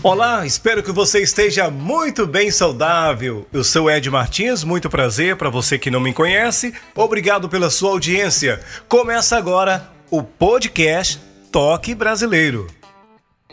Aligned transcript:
Olá, 0.00 0.46
espero 0.46 0.80
que 0.80 0.92
você 0.92 1.20
esteja 1.20 1.68
muito 1.70 2.24
bem 2.24 2.52
saudável. 2.52 3.48
Eu 3.52 3.64
sou 3.64 3.90
Ed 3.90 4.08
Martins, 4.08 4.62
muito 4.62 4.88
prazer 4.88 5.34
para 5.34 5.50
você 5.50 5.76
que 5.76 5.90
não 5.90 5.98
me 5.98 6.14
conhece. 6.14 6.72
Obrigado 6.94 7.48
pela 7.48 7.68
sua 7.68 7.90
audiência. 7.90 8.60
Começa 8.88 9.36
agora 9.36 9.90
o 10.08 10.22
podcast 10.22 11.20
Toque 11.50 11.96
Brasileiro. 11.96 12.68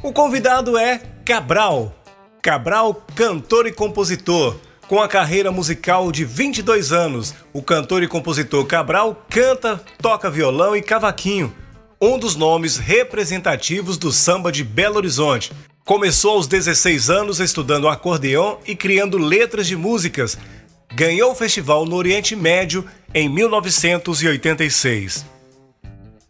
O 0.04 0.14
convidado 0.14 0.78
é 0.78 1.02
Cabral. 1.26 1.96
Cabral, 2.44 2.94
cantor 3.16 3.66
e 3.66 3.72
compositor. 3.72 4.56
Com 4.88 5.02
a 5.02 5.08
carreira 5.08 5.52
musical 5.52 6.12
de 6.12 6.24
22 6.24 6.92
anos, 6.92 7.34
o 7.52 7.62
cantor 7.64 8.04
e 8.04 8.08
compositor 8.08 8.64
Cabral 8.68 9.26
canta, 9.32 9.84
toca 10.00 10.30
violão 10.30 10.76
e 10.76 10.82
cavaquinho, 10.84 11.52
um 12.00 12.20
dos 12.20 12.36
nomes 12.36 12.78
representativos 12.78 13.98
do 13.98 14.12
samba 14.12 14.52
de 14.52 14.64
Belo 14.64 14.98
Horizonte. 14.98 15.52
Começou 15.86 16.32
aos 16.32 16.48
16 16.48 17.12
anos 17.12 17.40
estudando 17.40 17.88
acordeão 17.88 18.58
e 18.66 18.76
criando 18.76 19.20
letras 19.20 19.68
de 19.68 19.76
músicas. 19.76 20.36
Ganhou 20.96 21.32
o 21.32 21.36
festival 21.36 21.86
no 21.86 21.96
Oriente 21.96 22.36
Médio 22.36 22.84
em 23.14 23.30
1986. 23.30 25.24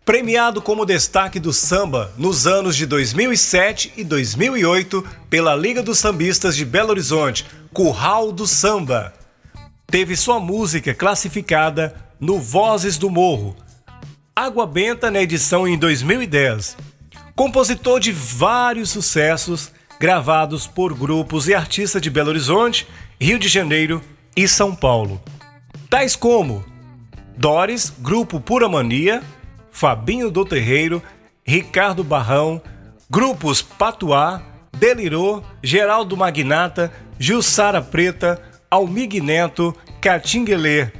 Premiado 0.03 0.61
como 0.61 0.85
destaque 0.85 1.39
do 1.39 1.53
samba 1.53 2.11
nos 2.17 2.45
anos 2.45 2.75
de 2.75 2.85
2007 2.85 3.93
e 3.95 4.03
2008 4.03 5.07
pela 5.29 5.55
Liga 5.55 5.81
dos 5.81 5.99
Sambistas 5.99 6.57
de 6.57 6.65
Belo 6.65 6.89
Horizonte, 6.89 7.45
Curral 7.73 8.33
do 8.33 8.45
Samba. 8.45 9.13
Teve 9.87 10.17
sua 10.17 10.37
música 10.37 10.93
classificada 10.93 11.95
no 12.19 12.41
Vozes 12.41 12.97
do 12.97 13.09
Morro. 13.09 13.55
Água 14.35 14.67
Benta 14.67 15.09
na 15.09 15.21
edição 15.21 15.65
em 15.65 15.77
2010 15.77 16.75
compositor 17.35 17.99
de 17.99 18.11
vários 18.11 18.89
sucessos 18.89 19.71
gravados 19.99 20.67
por 20.67 20.93
grupos 20.93 21.47
e 21.47 21.53
artistas 21.53 22.01
de 22.01 22.09
Belo 22.09 22.29
Horizonte, 22.29 22.87
Rio 23.19 23.37
de 23.37 23.47
Janeiro 23.47 24.01
e 24.35 24.47
São 24.47 24.73
Paulo. 24.73 25.21
Tais 25.89 26.15
como 26.15 26.63
Doris, 27.37 27.93
Grupo 27.99 28.39
Pura 28.39 28.69
Mania, 28.69 29.21
Fabinho 29.71 30.31
do 30.31 30.45
Terreiro, 30.45 31.03
Ricardo 31.43 32.03
Barrão, 32.03 32.61
grupos 33.09 33.61
Patuá, 33.61 34.41
Delirô, 34.77 35.43
Geraldo 35.61 36.15
Magnata, 36.15 36.91
Jussara 37.19 37.81
Preta, 37.81 38.41
Almig 38.71 39.19
Neto, 39.19 39.75
Catinguelê. 40.01 40.91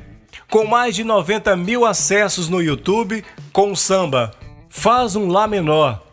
Com 0.49 0.65
mais 0.65 0.95
de 0.95 1.03
90 1.03 1.55
mil 1.55 1.85
acessos 1.85 2.47
no 2.47 2.61
YouTube, 2.61 3.23
com 3.51 3.71
o 3.71 3.75
samba 3.75 4.31
Faz 4.77 5.15
um 5.15 5.29
Lá 5.29 5.47
Menor, 5.47 6.04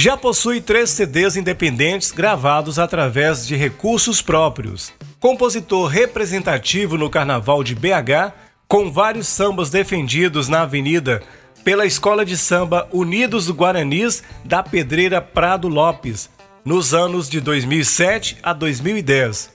já 0.00 0.16
possui 0.16 0.62
três 0.62 0.88
CDs 0.88 1.36
independentes 1.36 2.10
gravados 2.10 2.78
através 2.78 3.46
de 3.46 3.54
recursos 3.54 4.22
próprios. 4.22 4.94
Compositor 5.20 5.88
representativo 5.88 6.96
no 6.96 7.10
Carnaval 7.10 7.62
de 7.62 7.74
BH, 7.74 8.32
com 8.66 8.90
vários 8.90 9.28
sambas 9.28 9.68
defendidos 9.68 10.48
na 10.48 10.62
Avenida 10.62 11.22
pela 11.62 11.84
Escola 11.84 12.24
de 12.24 12.34
Samba 12.34 12.88
Unidos 12.90 13.44
do 13.44 13.52
Guaranis 13.52 14.22
da 14.42 14.62
Pedreira 14.62 15.20
Prado 15.20 15.68
Lopes, 15.68 16.30
nos 16.64 16.94
anos 16.94 17.28
de 17.28 17.38
2007 17.38 18.38
a 18.42 18.54
2010. 18.54 19.52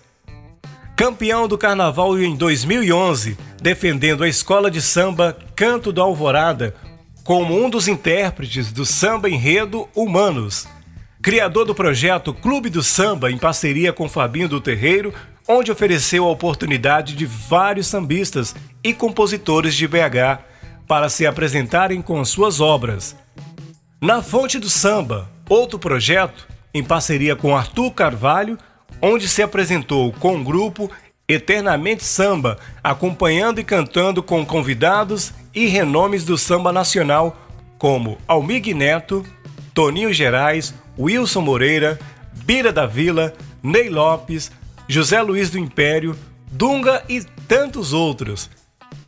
Campeão 0.96 1.48
do 1.48 1.58
Carnaval 1.58 2.20
em 2.20 2.36
2011, 2.36 3.36
defendendo 3.60 4.24
a 4.24 4.30
Escola 4.30 4.70
de 4.70 4.80
Samba 4.80 5.36
Canto 5.56 5.92
da 5.92 6.04
Alvorada, 6.04 6.76
como 7.26 7.60
um 7.60 7.72
dos 7.72 7.88
intérpretes 7.88 8.72
do 8.72 8.86
samba 8.86 9.28
enredo 9.28 9.90
Humanos. 9.96 10.68
Criador 11.24 11.66
do 11.66 11.74
projeto 11.74 12.32
Clube 12.32 12.70
do 12.70 12.84
Samba 12.84 13.32
em 13.32 13.38
parceria 13.38 13.92
com 13.92 14.08
Fabinho 14.08 14.48
do 14.48 14.62
Terreiro, 14.62 15.12
onde 15.48 15.72
ofereceu 15.72 16.26
a 16.26 16.30
oportunidade 16.30 17.16
de 17.16 17.26
vários 17.26 17.88
sambistas 17.88 18.56
e 18.84 18.94
compositores 18.94 19.74
de 19.74 19.88
BH 19.88 20.38
para 20.88 21.10
se 21.10 21.26
apresentarem 21.26 22.00
com 22.00 22.24
suas 22.24 22.62
obras. 22.62 23.16
Na 24.00 24.22
Fonte 24.22 24.60
do 24.60 24.70
Samba, 24.70 25.28
outro 25.50 25.80
projeto, 25.80 26.48
em 26.76 26.84
parceria 26.84 27.36
com 27.36 27.58
Arthur 27.58 27.90
Carvalho, 27.90 28.56
onde 29.02 29.28
se 29.28 29.42
apresentou 29.42 30.14
com 30.14 30.40
o 30.40 30.44
grupo 30.44 30.92
Eternamente 31.28 32.04
Samba, 32.04 32.60
acompanhando 32.84 33.60
e 33.60 33.64
cantando 33.64 34.22
com 34.22 34.46
convidados 34.46 35.34
e 35.56 35.68
renomes 35.68 36.26
do 36.26 36.38
samba 36.38 36.72
nacional 36.72 37.38
como 37.78 38.18
Almig 38.28 38.74
Neto, 38.74 39.26
Toninho 39.74 40.14
Gerais, 40.14 40.74
Wilson 41.00 41.42
Moreira, 41.42 41.98
Bira 42.34 42.72
da 42.72 42.86
Vila, 42.86 43.34
Ney 43.64 43.90
Lopes, 43.90 44.52
José 44.88 45.22
Luiz 45.22 45.50
do 45.50 45.58
Império, 45.58 46.16
Dunga 46.52 47.04
e 47.10 47.24
tantos 47.48 47.94
outros. 47.94 48.50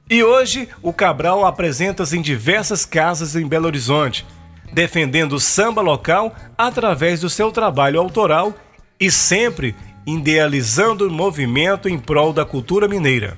E 0.09 0.24
hoje 0.24 0.69
o 0.81 0.94
Cabral 0.94 1.46
apresenta-se 1.46 2.18
em 2.18 2.22
diversas 2.22 2.85
casas 2.85 3.35
em 3.35 3.47
Belo 3.47 3.68
Horizonte, 3.68 4.25
defendendo 4.72 5.34
o 5.34 5.40
samba 5.40 5.81
local 5.81 6.34
através 6.58 7.22
do 7.22 7.29
seu 7.29 7.52
trabalho 7.52 8.00
autoral 8.00 8.53
e 9.00 9.12
sempre 9.12 9.75
idealizando 10.06 11.08
o 11.08 11.12
movimento 11.12 11.90
em 11.90 12.00
prol 12.00 12.31
da 12.31 12.46
cultura 12.46 12.88
mineira. 12.88 13.38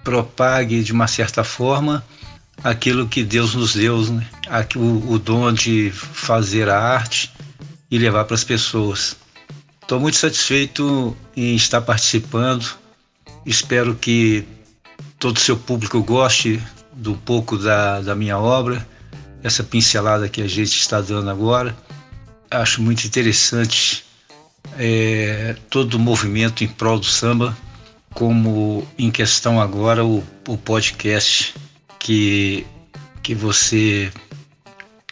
propague 0.03 0.83
de 0.83 0.91
uma 0.91 1.07
certa 1.07 1.43
forma 1.43 2.03
aquilo 2.63 3.07
que 3.07 3.23
Deus 3.23 3.55
nos 3.55 3.73
deu, 3.73 4.01
né? 4.11 4.25
o, 4.75 5.13
o 5.13 5.19
dom 5.19 5.51
de 5.51 5.91
fazer 5.91 6.69
a 6.69 6.79
arte 6.79 7.31
e 7.89 7.97
levar 7.97 8.25
para 8.25 8.35
as 8.35 8.43
pessoas. 8.43 9.15
Estou 9.91 9.99
muito 9.99 10.15
satisfeito 10.15 11.17
em 11.35 11.53
estar 11.53 11.81
participando. 11.81 12.65
Espero 13.45 13.93
que 13.93 14.47
todo 15.19 15.35
o 15.35 15.39
seu 15.41 15.57
público 15.57 16.01
goste 16.01 16.63
do 16.93 17.17
pouco 17.17 17.57
da, 17.57 17.99
da 17.99 18.15
minha 18.15 18.37
obra 18.39 18.87
essa 19.43 19.65
pincelada 19.65 20.29
que 20.29 20.41
a 20.41 20.47
gente 20.47 20.79
está 20.79 21.01
dando 21.01 21.29
agora. 21.29 21.75
Acho 22.49 22.81
muito 22.81 23.05
interessante 23.05 24.05
é, 24.77 25.57
todo 25.69 25.95
o 25.95 25.99
movimento 25.99 26.63
em 26.63 26.69
prol 26.69 26.97
do 26.97 27.05
samba, 27.05 27.53
como 28.13 28.87
em 28.97 29.11
questão 29.11 29.59
agora 29.59 30.05
o, 30.05 30.23
o 30.47 30.57
podcast 30.57 31.53
que, 31.99 32.65
que 33.21 33.35
você, 33.35 34.09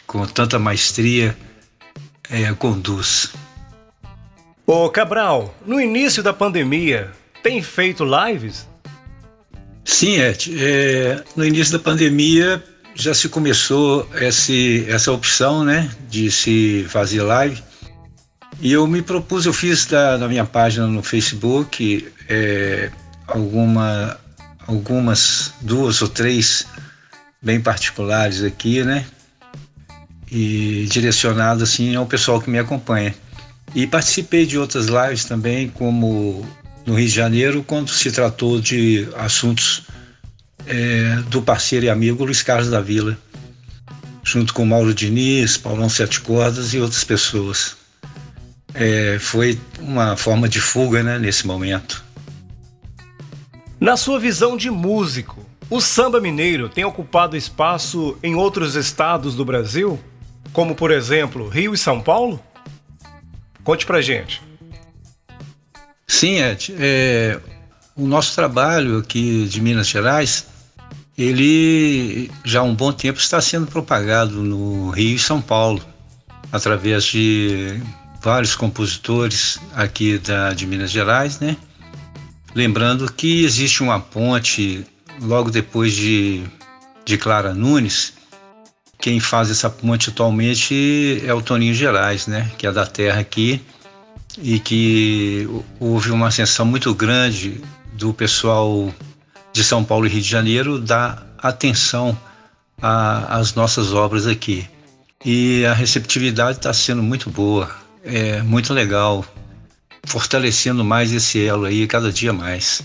com 0.06 0.26
tanta 0.26 0.58
maestria, 0.58 1.36
é, 2.30 2.50
conduz. 2.54 3.30
Ô 4.72 4.88
Cabral, 4.88 5.52
no 5.66 5.80
início 5.80 6.22
da 6.22 6.32
pandemia, 6.32 7.10
tem 7.42 7.60
feito 7.60 8.04
lives? 8.04 8.68
Sim, 9.84 10.20
Ed. 10.20 10.54
É, 10.56 11.24
no 11.34 11.44
início 11.44 11.76
da 11.76 11.80
pandemia 11.80 12.62
já 12.94 13.12
se 13.12 13.28
começou 13.28 14.08
esse, 14.20 14.86
essa 14.88 15.10
opção 15.10 15.64
né, 15.64 15.90
de 16.08 16.30
se 16.30 16.86
fazer 16.88 17.20
live. 17.22 17.60
E 18.60 18.70
eu 18.70 18.86
me 18.86 19.02
propus, 19.02 19.44
eu 19.44 19.52
fiz 19.52 19.86
da, 19.86 20.16
na 20.16 20.28
minha 20.28 20.44
página 20.44 20.86
no 20.86 21.02
Facebook 21.02 22.08
é, 22.28 22.92
alguma, 23.26 24.16
algumas, 24.68 25.52
duas 25.62 26.00
ou 26.00 26.06
três 26.06 26.64
bem 27.42 27.60
particulares 27.60 28.44
aqui, 28.44 28.84
né? 28.84 29.04
E 30.30 30.86
direcionado 30.88 31.64
assim 31.64 31.96
ao 31.96 32.06
pessoal 32.06 32.40
que 32.40 32.48
me 32.48 32.60
acompanha. 32.60 33.12
E 33.74 33.86
participei 33.86 34.46
de 34.46 34.58
outras 34.58 34.86
lives 34.86 35.24
também, 35.24 35.68
como 35.68 36.44
no 36.84 36.94
Rio 36.94 37.06
de 37.06 37.14
Janeiro, 37.14 37.62
quando 37.62 37.90
se 37.90 38.10
tratou 38.10 38.60
de 38.60 39.08
assuntos 39.16 39.84
é, 40.66 41.16
do 41.28 41.40
parceiro 41.40 41.86
e 41.86 41.90
amigo 41.90 42.24
Luiz 42.24 42.42
Carlos 42.42 42.70
da 42.70 42.80
Vila, 42.80 43.16
junto 44.24 44.52
com 44.52 44.64
Mauro 44.64 44.92
Diniz, 44.92 45.56
Paulão 45.56 45.88
Sete 45.88 46.20
Cordas 46.20 46.74
e 46.74 46.80
outras 46.80 47.04
pessoas. 47.04 47.76
É, 48.74 49.18
foi 49.20 49.58
uma 49.80 50.16
forma 50.16 50.48
de 50.48 50.60
fuga 50.60 51.02
né, 51.02 51.18
nesse 51.18 51.46
momento. 51.46 52.04
Na 53.80 53.96
sua 53.96 54.18
visão 54.20 54.56
de 54.56 54.70
músico, 54.70 55.44
o 55.68 55.80
samba 55.80 56.20
mineiro 56.20 56.68
tem 56.68 56.84
ocupado 56.84 57.36
espaço 57.36 58.18
em 58.22 58.34
outros 58.34 58.74
estados 58.74 59.34
do 59.34 59.44
Brasil, 59.44 59.98
como 60.52 60.74
por 60.74 60.90
exemplo 60.90 61.48
Rio 61.48 61.72
e 61.72 61.78
São 61.78 62.00
Paulo? 62.00 62.42
Conte 63.64 63.86
pra 63.86 64.00
gente. 64.00 64.42
Sim, 66.06 66.40
Ed. 66.40 66.74
É, 66.78 67.40
o 67.94 68.06
nosso 68.06 68.34
trabalho 68.34 68.98
aqui 68.98 69.46
de 69.48 69.60
Minas 69.60 69.88
Gerais, 69.88 70.46
ele 71.16 72.30
já 72.44 72.60
há 72.60 72.62
um 72.62 72.74
bom 72.74 72.92
tempo 72.92 73.18
está 73.18 73.40
sendo 73.40 73.66
propagado 73.66 74.42
no 74.42 74.90
Rio 74.90 75.16
e 75.16 75.18
São 75.18 75.40
Paulo, 75.40 75.84
através 76.50 77.04
de 77.04 77.80
vários 78.22 78.54
compositores 78.54 79.58
aqui 79.74 80.18
da, 80.18 80.52
de 80.52 80.66
Minas 80.66 80.90
Gerais, 80.90 81.38
né? 81.38 81.56
Lembrando 82.54 83.10
que 83.12 83.44
existe 83.44 83.82
uma 83.82 84.00
ponte 84.00 84.84
logo 85.22 85.50
depois 85.50 85.92
de, 85.94 86.42
de 87.04 87.16
Clara 87.16 87.54
Nunes, 87.54 88.14
quem 89.00 89.18
faz 89.18 89.50
essa 89.50 89.70
ponte 89.70 90.10
atualmente 90.10 91.22
é 91.24 91.32
o 91.32 91.40
Toninho 91.40 91.74
Gerais, 91.74 92.26
né? 92.26 92.50
Que 92.58 92.66
é 92.66 92.72
da 92.72 92.86
terra 92.86 93.20
aqui 93.20 93.62
e 94.38 94.58
que 94.58 95.48
houve 95.78 96.10
uma 96.10 96.28
ascensão 96.28 96.64
muito 96.64 96.94
grande 96.94 97.60
do 97.94 98.12
pessoal 98.14 98.92
de 99.52 99.64
São 99.64 99.82
Paulo 99.82 100.06
e 100.06 100.08
Rio 100.08 100.22
de 100.22 100.28
Janeiro 100.28 100.78
dar 100.78 101.26
atenção 101.38 102.16
às 102.80 103.54
nossas 103.54 103.92
obras 103.92 104.26
aqui. 104.26 104.68
E 105.24 105.64
a 105.66 105.74
receptividade 105.74 106.58
está 106.58 106.72
sendo 106.72 107.02
muito 107.02 107.28
boa, 107.28 107.70
é 108.02 108.40
muito 108.42 108.72
legal, 108.72 109.24
fortalecendo 110.04 110.84
mais 110.84 111.12
esse 111.12 111.44
elo 111.44 111.64
aí 111.64 111.86
cada 111.86 112.10
dia 112.10 112.32
mais. 112.32 112.82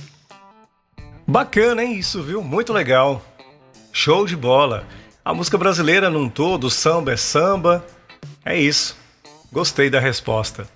Bacana, 1.28 1.84
hein? 1.84 1.98
Isso, 1.98 2.22
viu? 2.22 2.44
Muito 2.44 2.74
legal. 2.74 3.24
Show 3.92 4.26
de 4.26 4.36
bola. 4.36 4.86
A 5.26 5.34
música 5.34 5.58
brasileira 5.58 6.08
num 6.08 6.30
todo, 6.30 6.70
samba 6.70 7.14
é 7.14 7.18
samba. 7.18 7.84
É 8.46 8.56
isso. 8.56 8.96
Gostei 9.52 9.90
da 9.90 10.00
resposta. 10.00 10.68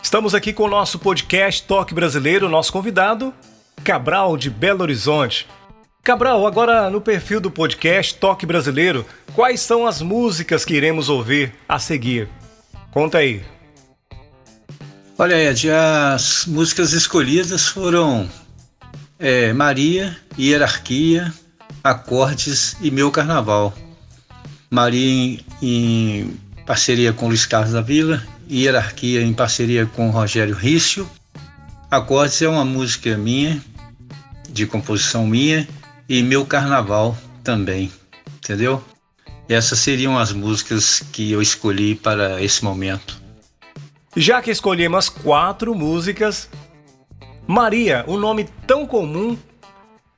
Estamos 0.00 0.32
aqui 0.32 0.52
com 0.52 0.62
o 0.62 0.70
nosso 0.70 0.96
podcast 0.96 1.64
Toque 1.64 1.92
Brasileiro, 1.92 2.48
nosso 2.48 2.72
convidado, 2.72 3.34
Cabral 3.82 4.36
de 4.36 4.48
Belo 4.48 4.82
Horizonte. 4.82 5.48
Cabral, 6.04 6.46
agora 6.46 6.88
no 6.88 7.00
perfil 7.00 7.40
do 7.40 7.50
podcast 7.50 8.14
Toque 8.14 8.46
Brasileiro, 8.46 9.04
quais 9.34 9.58
são 9.58 9.84
as 9.84 10.00
músicas 10.00 10.64
que 10.64 10.74
iremos 10.74 11.08
ouvir 11.08 11.52
a 11.68 11.80
seguir? 11.80 12.28
Conta 12.92 13.18
aí. 13.18 13.42
Olha, 15.18 15.34
Ed, 15.34 15.68
as 15.68 16.46
músicas 16.46 16.92
escolhidas 16.92 17.66
foram 17.66 18.30
é, 19.18 19.52
Maria, 19.52 20.16
Hierarquia, 20.38 21.34
Acordes 21.82 22.76
e 22.80 22.90
Meu 22.90 23.10
Carnaval. 23.10 23.72
Maria 24.70 25.40
em, 25.62 26.38
parceria 26.66 27.12
com 27.12 27.28
Luiz 27.28 27.46
Carlos 27.46 27.72
da 27.72 27.80
Vila, 27.80 28.22
Hierarquia 28.50 29.22
em 29.22 29.32
parceria 29.32 29.86
com 29.86 30.10
Rogério 30.10 30.54
Rício. 30.54 31.08
Acordes 31.90 32.40
é 32.42 32.48
uma 32.48 32.64
música 32.64 33.16
minha, 33.16 33.60
de 34.48 34.66
composição 34.66 35.26
minha, 35.26 35.66
e 36.08 36.22
Meu 36.22 36.44
Carnaval 36.44 37.16
também, 37.42 37.90
entendeu? 38.36 38.84
Essas 39.48 39.78
seriam 39.78 40.18
as 40.18 40.32
músicas 40.32 41.02
que 41.12 41.32
eu 41.32 41.40
escolhi 41.40 41.94
para 41.94 42.42
esse 42.42 42.62
momento. 42.62 43.20
Já 44.16 44.42
que 44.42 44.50
escolhemos 44.50 45.08
quatro 45.08 45.74
músicas, 45.74 46.48
Maria, 47.46 48.04
um 48.06 48.16
nome 48.16 48.44
tão 48.66 48.86
comum 48.86 49.36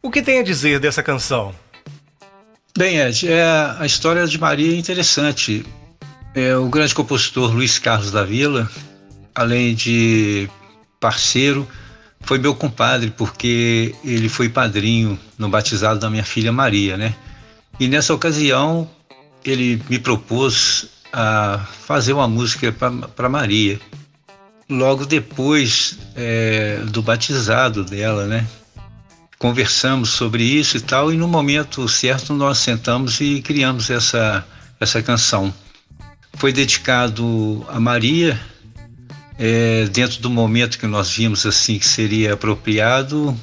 o 0.03 0.11
que 0.11 0.21
tem 0.21 0.41
a 0.41 0.43
dizer 0.43 0.81
dessa 0.81 1.03
canção? 1.03 1.55
Bem, 2.77 2.99
Ed, 2.99 3.29
é, 3.29 3.45
a 3.79 3.87
história 3.87 4.27
de 4.27 4.39
Maria 4.39 4.75
é 4.75 4.79
interessante. 4.79 5.65
É, 6.35 6.57
o 6.57 6.69
grande 6.69 6.95
compositor 6.95 7.53
Luiz 7.53 7.79
Carlos 7.79 8.11
da 8.11 8.25
Vila, 8.25 8.69
além 9.35 9.75
de 9.75 10.49
parceiro, 10.99 11.69
foi 12.21 12.39
meu 12.39 12.55
compadre, 12.55 13.11
porque 13.11 13.95
ele 14.05 14.29
foi 14.29 14.49
padrinho 14.49 15.19
no 15.39 15.49
batizado 15.49 16.01
da 16.01 16.11
minha 16.11 16.25
filha 16.25 16.51
Maria, 16.51 16.97
né? 16.97 17.15
E 17.79 17.87
nessa 17.87 18.15
ocasião, 18.15 18.89
ele 19.45 19.83
me 19.89 19.99
propôs 19.99 20.87
a 21.13 21.59
fazer 21.87 22.13
uma 22.13 22.27
música 22.27 22.73
para 22.73 23.29
Maria. 23.29 23.79
Logo 24.69 25.05
depois 25.05 25.99
é, 26.17 26.79
do 26.87 27.03
batizado 27.03 27.85
dela, 27.85 28.27
né? 28.27 28.47
Conversamos 29.43 30.11
sobre 30.11 30.45
isso 30.45 30.77
e 30.77 30.81
tal, 30.81 31.13
e 31.13 31.17
no 31.17 31.27
momento 31.27 31.89
certo 31.89 32.33
nós 32.33 32.59
sentamos 32.59 33.21
e 33.21 33.43
criamos 33.43 33.91
essa, 33.91 34.47
essa 34.79 35.03
canção. 35.03 35.53
Foi 36.35 36.53
dedicado 36.53 37.67
a 37.69 37.81
Maria, 37.81 38.41
é, 39.37 39.87
dentro 39.87 40.23
do 40.23 40.31
momento 40.31 40.79
que 40.79 40.87
nós 40.87 41.11
vimos 41.11 41.45
assim 41.45 41.77
que 41.77 41.89
seria 41.89 42.35
apropriado, 42.35 43.37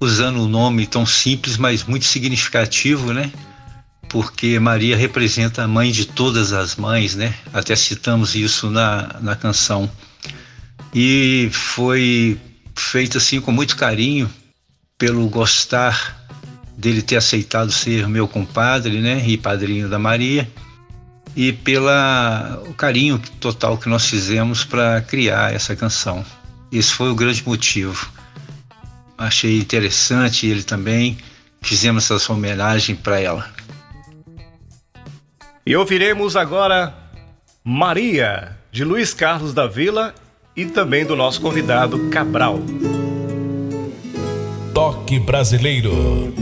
usando 0.00 0.40
um 0.40 0.48
nome 0.48 0.88
tão 0.88 1.06
simples, 1.06 1.56
mas 1.56 1.84
muito 1.84 2.06
significativo, 2.06 3.12
né? 3.12 3.30
Porque 4.08 4.58
Maria 4.58 4.96
representa 4.96 5.62
a 5.62 5.68
mãe 5.68 5.92
de 5.92 6.04
todas 6.04 6.52
as 6.52 6.74
mães, 6.74 7.14
né? 7.14 7.32
Até 7.52 7.76
citamos 7.76 8.34
isso 8.34 8.70
na, 8.70 9.20
na 9.20 9.36
canção. 9.36 9.88
E 10.92 11.48
foi 11.52 12.40
feito 12.74 13.18
assim 13.18 13.40
com 13.40 13.52
muito 13.52 13.76
carinho, 13.76 14.28
pelo 14.98 15.28
gostar 15.28 16.18
dele 16.76 17.00
ter 17.00 17.16
aceitado 17.16 17.72
ser 17.72 18.06
meu 18.08 18.28
compadre, 18.28 19.00
né, 19.00 19.22
e 19.26 19.38
padrinho 19.38 19.88
da 19.88 19.98
Maria, 19.98 20.48
e 21.36 21.52
pela 21.52 22.60
o 22.66 22.74
carinho 22.74 23.18
total 23.40 23.78
que 23.78 23.88
nós 23.88 24.06
fizemos 24.06 24.64
para 24.64 25.00
criar 25.00 25.54
essa 25.54 25.76
canção. 25.76 26.24
Esse 26.70 26.92
foi 26.92 27.10
o 27.10 27.14
grande 27.14 27.42
motivo. 27.46 28.10
Achei 29.16 29.58
interessante 29.58 30.46
ele 30.46 30.62
também. 30.62 31.18
Fizemos 31.60 32.10
essa 32.10 32.32
homenagem 32.32 32.94
para 32.94 33.20
ela. 33.20 33.50
E 35.66 35.74
ouviremos 35.76 36.36
agora 36.36 36.94
Maria, 37.64 38.56
de 38.70 38.84
Luiz 38.84 39.12
Carlos 39.12 39.52
da 39.52 39.66
Vila 39.66 40.14
e 40.56 40.66
também 40.66 41.04
do 41.04 41.16
nosso 41.16 41.40
convidado 41.40 42.08
Cabral 42.10 42.60
toque 44.78 45.18
brasileiro. 45.18 46.32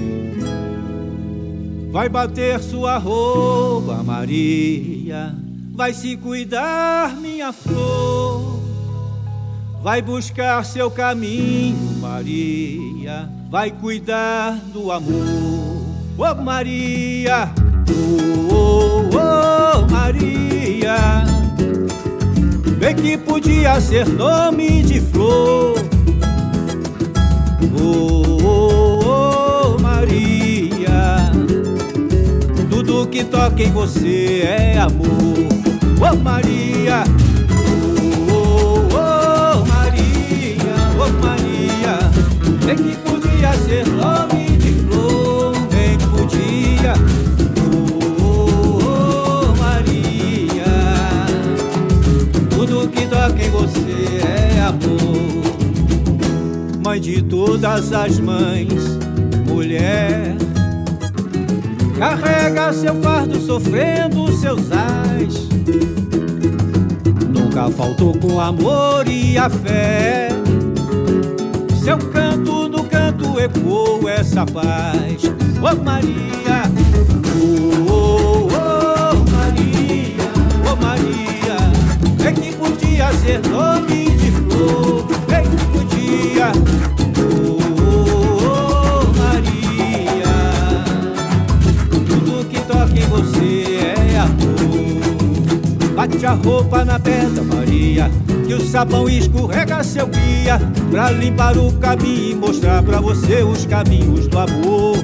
Vai 1.90 2.07
bater 2.07 2.61
sua 2.61 2.99
roupa, 2.99 4.02
Maria. 4.02 5.35
Vai 5.75 5.95
se 5.95 6.19
cuidar, 6.19 7.16
minha 7.16 7.50
flor. 7.50 8.61
Vai 9.83 10.02
buscar 10.02 10.62
seu 10.66 10.90
caminho, 10.90 11.99
Maria. 11.99 13.26
Vai 13.49 13.71
cuidar 13.71 14.52
do 14.71 14.93
amor. 14.93 15.87
Ô 16.19 16.23
oh, 16.23 16.35
Maria, 16.35 17.50
oh, 17.88 18.55
oh, 18.55 19.16
oh 19.16 19.90
Maria. 19.90 21.25
Bem 22.78 22.95
que 22.95 23.16
podia 23.16 23.81
ser 23.81 24.07
nome 24.07 24.83
de 24.83 25.00
flor 25.00 25.95
Oh, 27.58 28.36
oh, 28.44 29.80
Maria, 29.80 31.32
tudo 32.68 33.06
que 33.06 33.25
toca 33.25 33.62
em 33.62 33.72
você 33.72 34.42
é 34.42 34.78
amor. 34.78 35.06
Oh, 35.98 36.16
Maria. 36.16 37.02
Oh, 38.30 39.64
Maria, 39.64 40.75
oh 41.00 41.08
Maria, 41.25 41.98
é 42.70 42.75
que 42.75 42.94
podia 42.98 43.52
ser 43.54 43.86
nome 43.88 44.58
de 44.58 44.72
flor, 44.84 45.56
bem 45.70 45.96
que 45.96 46.06
podia. 46.08 46.92
Oh, 48.20 48.80
oh 48.82 49.56
Maria, 49.56 50.66
tudo 52.50 52.86
que 52.88 53.06
toca 53.06 53.42
em 53.42 53.50
você 53.50 54.20
é 54.22 54.60
amor 54.60 55.25
mãe 56.87 57.00
de 57.00 57.21
todas 57.21 57.93
as 57.93 58.21
mães, 58.21 58.73
mulher. 59.49 60.37
Carrega 61.99 62.73
seu 62.73 62.95
fardo 63.02 63.40
sofrendo 63.40 64.31
seus 64.37 64.71
ais. 64.71 65.49
Nunca 67.28 67.69
faltou 67.73 68.16
com 68.16 68.38
amor 68.40 69.09
e 69.09 69.37
a 69.37 69.50
fé. 69.50 70.28
Seu 71.83 71.99
canto 71.99 72.69
no 72.69 72.85
canto 72.85 73.40
ecoou 73.40 74.09
essa 74.09 74.47
paz. 74.47 75.23
Oh 75.61 75.83
Maria, 75.83 76.62
oh, 77.35 77.90
oh, 77.90 78.49
oh 78.52 79.31
Maria, 79.33 80.31
oh 80.71 80.76
Maria, 80.81 82.28
é 82.28 82.33
que 82.33 82.55
podia 82.55 83.12
ser 83.14 83.40
nome 83.49 84.11
de 84.11 84.31
flor, 84.31 85.05
é 85.33 85.43
que 85.43 85.64
podia. 85.73 86.75
Bate 95.96 96.26
a 96.26 96.32
roupa 96.32 96.84
na 96.84 97.00
pedra, 97.00 97.42
Maria, 97.42 98.10
que 98.46 98.52
o 98.52 98.60
sabão 98.60 99.08
escorrega 99.08 99.82
seu 99.82 100.06
guia 100.06 100.60
pra 100.90 101.10
limpar 101.10 101.56
o 101.56 101.72
caminho 101.78 102.32
e 102.32 102.34
mostrar 102.34 102.82
pra 102.82 103.00
você 103.00 103.42
os 103.42 103.64
caminhos 103.64 104.28
do 104.28 104.38
amor. 104.38 104.98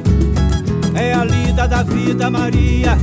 É 0.94 1.14
a 1.14 1.25
lida 1.25 1.66
da 1.66 1.82
vida, 1.82 2.28
Maria, 2.28 2.99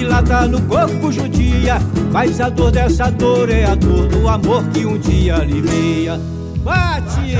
e 0.00 0.04
lá 0.04 0.22
tá 0.22 0.46
no 0.46 0.62
corpo 0.62 1.10
judia. 1.10 1.78
Mas 2.12 2.40
a 2.40 2.48
dor 2.48 2.70
dessa 2.70 3.10
dor 3.10 3.50
é 3.50 3.64
a 3.64 3.74
dor 3.74 4.06
do 4.06 4.28
amor 4.28 4.62
que 4.68 4.86
um 4.86 4.96
dia 4.96 5.38
alivia. 5.38 6.20
Bate! 6.62 7.36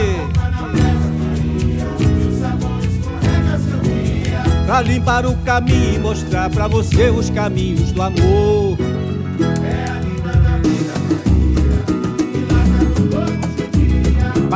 Pra 4.67 4.83
limpar 4.83 5.25
o 5.25 5.37
caminho 5.45 5.95
e 5.95 5.99
mostrar 6.01 6.51
pra 6.51 6.67
você 6.67 7.09
os 7.09 7.31
caminhos 7.31 7.93
do 7.93 8.03
amor. 8.03 8.86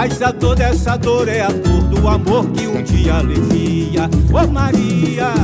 Mas 0.02 0.23
a 0.23 0.33
dor 0.33 0.57
dessa 0.57 0.97
dor 0.97 1.28
é 1.28 1.42
a 1.42 1.50
dor 1.50 1.83
do 1.83 2.09
amor 2.09 2.50
que 2.52 2.66
um 2.66 2.83
dia 2.83 3.16
alivia. 3.16 4.09
Ô 4.33 4.47
Maria, 4.50 5.35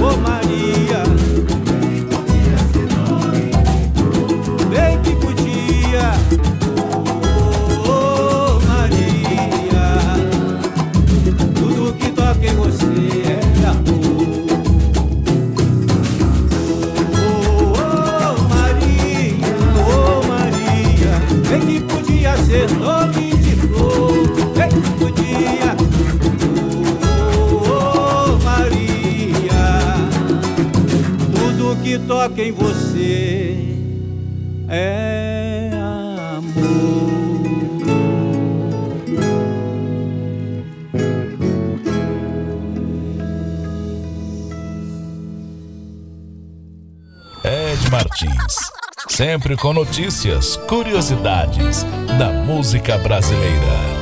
ô 0.00 0.16
Maria, 0.16 1.04
bem 1.46 1.63
que 31.94 31.98
toca 32.00 32.42
em 32.42 32.50
você 32.50 33.56
é 34.68 35.70
amor. 35.72 36.74
Ed 47.44 47.90
Martins. 47.90 48.32
Sempre 49.08 49.56
com 49.56 49.72
notícias, 49.72 50.56
curiosidades 50.56 51.84
da 52.18 52.32
música 52.32 52.98
brasileira. 52.98 53.93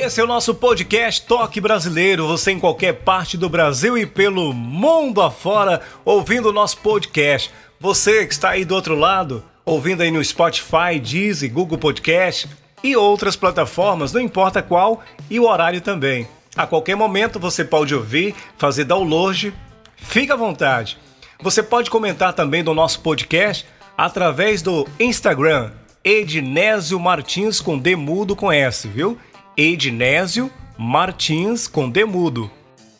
Esse 0.00 0.20
é 0.20 0.24
o 0.24 0.28
nosso 0.28 0.54
podcast 0.54 1.26
Toque 1.26 1.60
Brasileiro. 1.60 2.28
Você 2.28 2.52
em 2.52 2.60
qualquer 2.60 2.92
parte 2.92 3.36
do 3.36 3.48
Brasil 3.48 3.98
e 3.98 4.06
pelo 4.06 4.52
mundo 4.52 5.20
afora 5.20 5.80
ouvindo 6.04 6.50
o 6.50 6.52
nosso 6.52 6.78
podcast. 6.78 7.50
Você 7.80 8.24
que 8.24 8.32
está 8.32 8.50
aí 8.50 8.64
do 8.64 8.76
outro 8.76 8.94
lado, 8.94 9.42
ouvindo 9.64 10.00
aí 10.00 10.10
no 10.12 10.24
Spotify, 10.24 11.00
Deezer, 11.02 11.52
Google 11.52 11.78
Podcast 11.78 12.48
e 12.82 12.94
outras 12.94 13.34
plataformas, 13.34 14.12
não 14.12 14.20
importa 14.20 14.62
qual, 14.62 15.02
e 15.28 15.40
o 15.40 15.48
horário 15.48 15.80
também. 15.80 16.28
A 16.56 16.64
qualquer 16.64 16.94
momento 16.94 17.40
você 17.40 17.64
pode 17.64 17.92
ouvir, 17.92 18.36
fazer 18.56 18.84
download, 18.84 19.52
fica 19.96 20.34
à 20.34 20.36
vontade. 20.36 20.96
Você 21.42 21.60
pode 21.60 21.90
comentar 21.90 22.32
também 22.32 22.62
do 22.62 22.72
nosso 22.72 23.00
podcast 23.00 23.66
através 23.96 24.62
do 24.62 24.86
Instagram, 25.00 25.72
Ednésio 26.04 27.00
Martins 27.00 27.60
com 27.60 27.76
D 27.76 27.96
mudo 27.96 28.36
com 28.36 28.52
S, 28.52 28.86
viu? 28.86 29.18
Ednésio 29.58 30.48
Martins 30.78 31.66
com 31.66 31.90
D 31.90 32.04
mudo. 32.04 32.48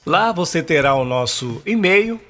Lá 0.05 0.33
você 0.33 0.61
terá 0.61 0.93
o 0.97 1.05
nosso 1.05 1.63
e-mail 1.65 2.21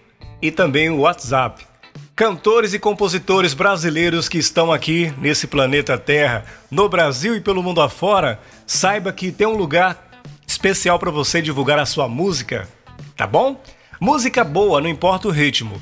e 0.42 0.50
também 0.50 0.90
o 0.90 0.98
WhatsApp. 0.98 1.66
Cantores 2.14 2.74
e 2.74 2.78
compositores 2.78 3.54
brasileiros 3.54 4.28
que 4.28 4.36
estão 4.36 4.70
aqui 4.70 5.14
nesse 5.16 5.46
planeta 5.46 5.96
Terra, 5.96 6.44
no 6.70 6.90
Brasil 6.90 7.36
e 7.36 7.40
pelo 7.40 7.62
mundo 7.62 7.80
afora, 7.80 8.38
saiba 8.66 9.14
que 9.14 9.32
tem 9.32 9.46
um 9.46 9.56
lugar 9.56 10.20
especial 10.46 10.98
para 10.98 11.10
você 11.10 11.40
divulgar 11.40 11.78
a 11.78 11.86
sua 11.86 12.06
música, 12.06 12.68
tá 13.16 13.26
bom? 13.26 13.58
Música 13.98 14.44
boa, 14.44 14.78
não 14.78 14.90
importa 14.90 15.26
o 15.26 15.30
ritmo. 15.30 15.80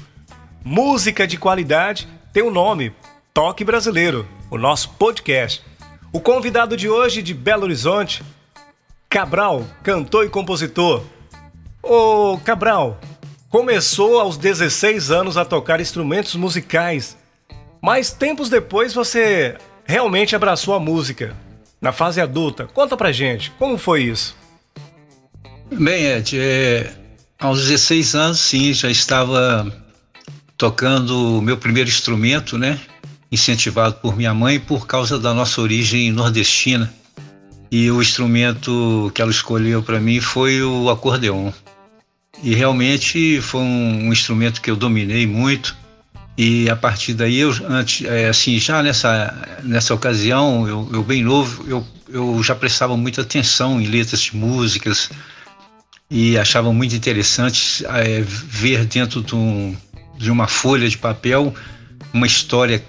Música 0.64 1.26
de 1.26 1.36
qualidade 1.36 2.06
tem 2.32 2.44
o 2.44 2.46
um 2.46 2.52
nome, 2.52 2.92
Toque 3.34 3.64
Brasileiro, 3.64 4.24
o 4.48 4.56
nosso 4.56 4.90
podcast. 4.90 5.64
O 6.12 6.20
convidado 6.20 6.76
de 6.76 6.88
hoje 6.88 7.22
de 7.22 7.34
Belo 7.34 7.64
Horizonte, 7.64 8.22
Cabral, 9.08 9.64
cantor 9.82 10.26
e 10.26 10.28
compositor. 10.28 11.02
Ô 11.82 12.38
Cabral, 12.44 13.00
começou 13.48 14.20
aos 14.20 14.36
16 14.36 15.10
anos 15.10 15.36
a 15.36 15.44
tocar 15.44 15.80
instrumentos 15.80 16.34
musicais, 16.34 17.16
mas 17.80 18.10
tempos 18.10 18.50
depois 18.50 18.92
você 18.92 19.56
realmente 19.84 20.34
abraçou 20.34 20.74
a 20.74 20.80
música. 20.80 21.36
Na 21.80 21.92
fase 21.92 22.20
adulta, 22.20 22.66
conta 22.66 22.96
pra 22.96 23.12
gente, 23.12 23.52
como 23.52 23.78
foi 23.78 24.02
isso? 24.02 24.36
Bem, 25.72 26.06
Ed, 26.06 26.38
é, 26.38 26.92
aos 27.38 27.60
16 27.60 28.14
anos, 28.14 28.40
sim, 28.40 28.72
já 28.72 28.90
estava 28.90 29.72
tocando 30.56 31.38
o 31.38 31.42
meu 31.42 31.56
primeiro 31.56 31.88
instrumento, 31.88 32.58
né? 32.58 32.80
Incentivado 33.30 33.96
por 33.96 34.16
minha 34.16 34.34
mãe 34.34 34.58
por 34.58 34.86
causa 34.86 35.18
da 35.18 35.32
nossa 35.32 35.60
origem 35.60 36.10
nordestina. 36.10 36.92
E 37.78 37.90
o 37.90 38.00
instrumento 38.00 39.12
que 39.14 39.20
ela 39.20 39.30
escolheu 39.30 39.82
para 39.82 40.00
mim 40.00 40.18
foi 40.18 40.62
o 40.62 40.88
acordeon. 40.88 41.52
E 42.42 42.54
realmente 42.54 43.38
foi 43.42 43.60
um, 43.60 44.06
um, 44.06 44.12
instrumento 44.14 44.62
que 44.62 44.70
eu 44.70 44.76
dominei 44.76 45.26
muito. 45.26 45.76
E 46.38 46.70
a 46.70 46.74
partir 46.74 47.12
daí, 47.12 47.36
eu, 47.36 47.54
antes, 47.68 48.02
é, 48.06 48.28
assim, 48.28 48.58
já 48.58 48.82
nessa, 48.82 49.58
nessa 49.62 49.92
ocasião, 49.92 50.66
eu, 50.66 50.88
eu 50.90 51.02
bem 51.02 51.22
novo, 51.22 51.66
eu, 51.68 51.86
eu 52.08 52.42
já 52.42 52.54
prestava 52.54 52.96
muita 52.96 53.20
atenção 53.20 53.78
em 53.78 53.84
letras 53.84 54.22
de 54.22 54.34
músicas, 54.34 55.10
e 56.10 56.38
achava 56.38 56.72
muito 56.72 56.94
interessante 56.94 57.84
é, 57.84 58.22
ver 58.22 58.86
dentro 58.86 59.20
de, 59.22 59.34
um, 59.34 59.76
de, 60.16 60.30
uma 60.30 60.48
folha 60.48 60.88
de 60.88 60.96
papel 60.96 61.54
uma 62.10 62.26
história 62.26 62.82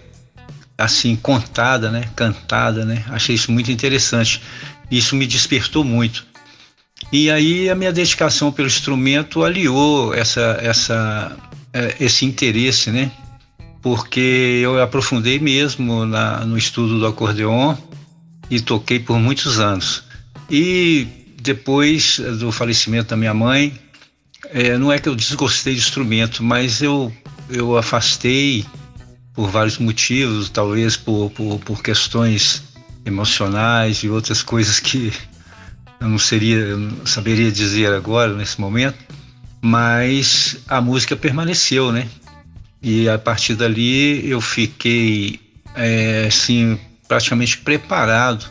assim 0.77 1.15
contada, 1.15 1.89
né, 1.89 2.07
cantada, 2.15 2.85
né. 2.85 3.03
Achei 3.09 3.35
isso 3.35 3.51
muito 3.51 3.69
interessante. 3.71 4.41
Isso 4.89 5.15
me 5.15 5.27
despertou 5.27 5.83
muito. 5.83 6.25
E 7.11 7.29
aí 7.29 7.69
a 7.69 7.75
minha 7.75 7.93
dedicação 7.93 8.51
pelo 8.51 8.67
instrumento 8.67 9.43
aliou 9.43 10.13
essa, 10.13 10.57
essa, 10.61 11.37
é, 11.73 11.95
esse 11.99 12.25
interesse, 12.25 12.91
né? 12.91 13.11
Porque 13.81 14.59
eu 14.61 14.81
aprofundei 14.81 15.39
mesmo 15.39 16.05
na, 16.05 16.45
no 16.45 16.57
estudo 16.57 16.99
do 16.99 17.07
acordeon 17.07 17.75
e 18.49 18.59
toquei 18.59 18.99
por 18.99 19.19
muitos 19.19 19.59
anos. 19.59 20.03
E 20.49 21.07
depois 21.41 22.19
do 22.39 22.51
falecimento 22.51 23.09
da 23.09 23.17
minha 23.17 23.33
mãe, 23.33 23.79
é, 24.49 24.77
não 24.77 24.91
é 24.91 24.99
que 24.99 25.07
eu 25.07 25.15
desgostei 25.15 25.73
do 25.73 25.79
instrumento, 25.79 26.43
mas 26.43 26.81
eu, 26.81 27.13
eu 27.49 27.77
afastei 27.77 28.65
por 29.33 29.49
vários 29.49 29.77
motivos, 29.77 30.49
talvez 30.49 30.97
por, 30.97 31.29
por, 31.31 31.59
por 31.59 31.83
questões 31.83 32.63
emocionais 33.07 34.03
e 34.03 34.09
outras 34.09 34.43
coisas 34.43 34.79
que 34.79 35.11
eu 35.99 36.07
não 36.07 36.19
seria, 36.19 36.57
eu 36.57 36.77
não 36.77 37.05
saberia 37.05 37.51
dizer 37.51 37.91
agora 37.93 38.33
nesse 38.33 38.59
momento, 38.59 38.97
mas 39.61 40.57
a 40.67 40.79
música 40.79 41.15
permaneceu, 41.15 41.91
né? 41.91 42.07
E 42.81 43.09
a 43.09 43.17
partir 43.17 43.55
dali 43.55 44.29
eu 44.29 44.39
fiquei 44.39 45.39
é, 45.75 46.25
assim 46.27 46.79
praticamente 47.07 47.57
preparado 47.57 48.45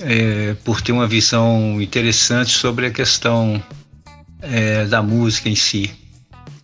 é, 0.00 0.54
por 0.64 0.80
ter 0.80 0.92
uma 0.92 1.06
visão 1.06 1.80
interessante 1.80 2.52
sobre 2.52 2.86
a 2.86 2.90
questão 2.90 3.60
é, 4.40 4.84
da 4.84 5.02
música 5.02 5.48
em 5.48 5.56
si. 5.56 5.90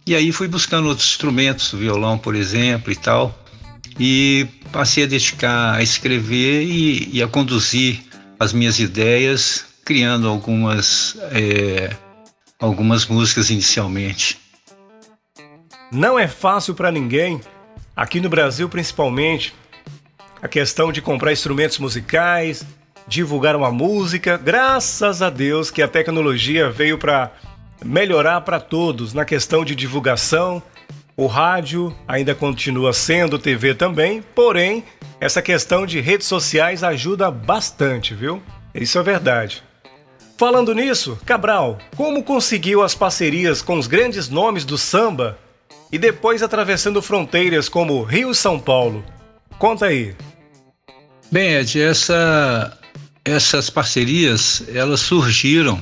E 0.07 0.15
aí 0.15 0.31
fui 0.31 0.47
buscando 0.47 0.87
outros 0.87 1.09
instrumentos, 1.09 1.73
violão, 1.73 2.19
por 2.19 2.35
exemplo, 2.35 2.93
e 2.93 2.97
tal, 2.97 3.44
e 3.99 4.47
passei 4.73 5.05
a 5.05 5.07
dedicar 5.07 5.75
a 5.75 5.83
escrever 5.83 6.63
e, 6.63 7.11
e 7.13 7.23
a 7.23 7.29
conduzir 7.29 8.03
as 8.39 8.53
minhas 8.53 8.79
ideias, 8.79 9.65
criando 9.85 10.29
algumas, 10.29 11.17
é, 11.31 11.91
algumas 12.59 13.07
músicas 13.07 13.51
inicialmente. 13.51 14.39
Não 15.93 16.19
é 16.19 16.27
fácil 16.27 16.75
para 16.75 16.91
ninguém, 16.91 17.41
aqui 17.95 18.21
no 18.21 18.29
Brasil 18.29 18.69
principalmente, 18.69 19.55
a 20.43 20.49
questão 20.49 20.93
de 20.93 21.01
comprar 21.01 21.33
instrumentos 21.33 21.79
musicais, 21.79 22.67
divulgar 23.07 23.55
uma 23.55 23.71
música. 23.71 24.37
Graças 24.37 25.23
a 25.23 25.31
Deus 25.31 25.71
que 25.71 25.83
a 25.83 25.89
tecnologia 25.89 26.71
veio 26.71 26.99
para 26.99 27.33
melhorar 27.85 28.41
para 28.41 28.61
todos 28.61 29.13
na 29.13 29.25
questão 29.25 29.65
de 29.65 29.75
divulgação. 29.75 30.63
O 31.17 31.27
rádio 31.27 31.95
ainda 32.09 32.35
continua 32.35 32.93
sendo 32.93 33.39
TV 33.39 33.73
também, 33.73 34.21
porém, 34.35 34.83
essa 35.21 35.41
questão 35.41 35.87
de 35.87 36.01
redes 36.01 36.27
sociais 36.27 36.83
ajuda 36.83 37.31
bastante, 37.31 38.15
viu? 38.15 38.43
Isso 38.75 38.99
é 38.99 39.03
verdade. 39.03 39.63
Falando 40.37 40.75
nisso, 40.75 41.17
Cabral, 41.25 41.79
como 41.97 42.25
conseguiu 42.25 42.83
as 42.83 42.97
parcerias 42.97 43.63
com 43.63 43.79
os 43.79 43.87
grandes 43.87 44.29
nomes 44.29 44.65
do 44.65 44.77
samba 44.77 45.39
e 45.93 45.99
depois 45.99 46.43
atravessando 46.43 47.01
fronteiras 47.01 47.69
como 47.69 48.03
Rio 48.03 48.33
e 48.33 48.35
São 48.35 48.59
Paulo? 48.59 49.05
Conta 49.57 49.87
aí. 49.87 50.17
Bem, 51.31 51.55
Ed, 51.55 51.81
essa, 51.81 52.77
essas 53.25 53.71
parcerias 53.71 54.65
elas 54.75 54.99
surgiram 54.99 55.81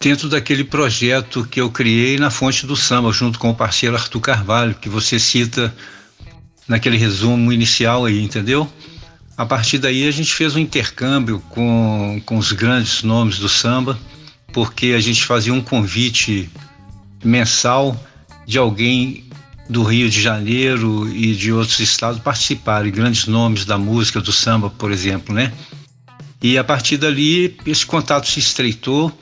dentro 0.00 0.28
daquele 0.28 0.64
projeto 0.64 1.44
que 1.44 1.60
eu 1.60 1.70
criei 1.70 2.18
na 2.18 2.30
Fonte 2.30 2.66
do 2.66 2.76
Samba, 2.76 3.12
junto 3.12 3.38
com 3.38 3.50
o 3.50 3.54
parceiro 3.54 3.96
Arthur 3.96 4.20
Carvalho, 4.20 4.74
que 4.74 4.88
você 4.88 5.18
cita 5.18 5.74
naquele 6.68 6.96
resumo 6.96 7.52
inicial 7.52 8.04
aí, 8.04 8.22
entendeu? 8.22 8.70
A 9.36 9.44
partir 9.44 9.78
daí 9.78 10.06
a 10.06 10.10
gente 10.10 10.32
fez 10.32 10.56
um 10.56 10.58
intercâmbio 10.58 11.40
com, 11.50 12.20
com 12.24 12.38
os 12.38 12.52
grandes 12.52 13.02
nomes 13.02 13.38
do 13.38 13.48
samba, 13.48 13.98
porque 14.52 14.94
a 14.96 15.00
gente 15.00 15.24
fazia 15.24 15.52
um 15.52 15.60
convite 15.60 16.48
mensal 17.22 17.98
de 18.46 18.58
alguém 18.58 19.24
do 19.68 19.82
Rio 19.82 20.08
de 20.08 20.20
Janeiro 20.20 21.08
e 21.12 21.34
de 21.34 21.52
outros 21.52 21.80
estados 21.80 22.20
participarem, 22.20 22.92
grandes 22.92 23.26
nomes 23.26 23.64
da 23.64 23.76
música, 23.76 24.20
do 24.20 24.32
samba, 24.32 24.70
por 24.70 24.92
exemplo, 24.92 25.34
né? 25.34 25.52
E 26.42 26.56
a 26.56 26.64
partir 26.64 26.96
dali 26.96 27.58
esse 27.66 27.84
contato 27.84 28.28
se 28.28 28.38
estreitou 28.38 29.12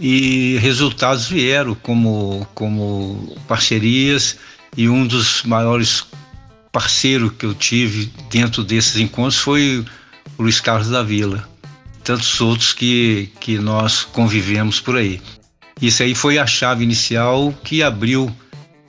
e 0.00 0.56
resultados 0.56 1.28
vieram 1.28 1.74
como, 1.74 2.48
como 2.54 3.36
parcerias 3.46 4.38
e 4.74 4.88
um 4.88 5.06
dos 5.06 5.42
maiores 5.42 6.06
parceiros 6.72 7.32
que 7.38 7.44
eu 7.44 7.52
tive 7.52 8.10
dentro 8.30 8.64
desses 8.64 8.96
encontros 8.96 9.36
foi 9.36 9.84
o 10.38 10.42
Luiz 10.42 10.58
Carlos 10.58 10.88
da 10.88 11.02
Vila, 11.02 11.46
tantos 12.02 12.40
outros 12.40 12.72
que, 12.72 13.30
que 13.40 13.58
nós 13.58 14.02
convivemos 14.02 14.80
por 14.80 14.96
aí. 14.96 15.20
Isso 15.82 16.02
aí 16.02 16.14
foi 16.14 16.38
a 16.38 16.46
chave 16.46 16.82
inicial 16.82 17.52
que 17.62 17.82
abriu 17.82 18.34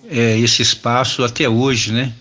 é, 0.10 0.40
esse 0.40 0.62
espaço 0.62 1.26
até 1.26 1.50
hoje, 1.50 1.92
né? 1.92 2.14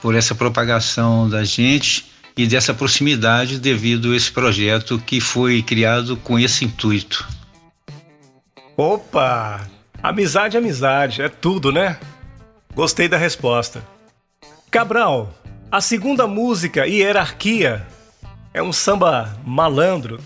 Por 0.00 0.14
essa 0.14 0.34
propagação 0.34 1.28
da 1.28 1.44
gente 1.44 2.06
e 2.36 2.46
dessa 2.46 2.72
proximidade 2.72 3.58
devido 3.58 4.12
a 4.12 4.16
esse 4.16 4.32
projeto 4.32 4.98
que 5.04 5.20
foi 5.20 5.62
criado 5.62 6.16
com 6.16 6.38
esse 6.38 6.64
intuito. 6.64 7.26
Opa! 8.82 9.64
Amizade, 10.02 10.56
amizade, 10.56 11.22
é 11.22 11.28
tudo, 11.28 11.70
né? 11.70 12.00
Gostei 12.74 13.06
da 13.06 13.16
resposta. 13.16 13.80
Cabral, 14.72 15.32
a 15.70 15.80
segunda 15.80 16.26
música, 16.26 16.84
Hierarquia, 16.84 17.86
é 18.52 18.60
um 18.60 18.72
samba 18.72 19.38
malandro. 19.46 20.18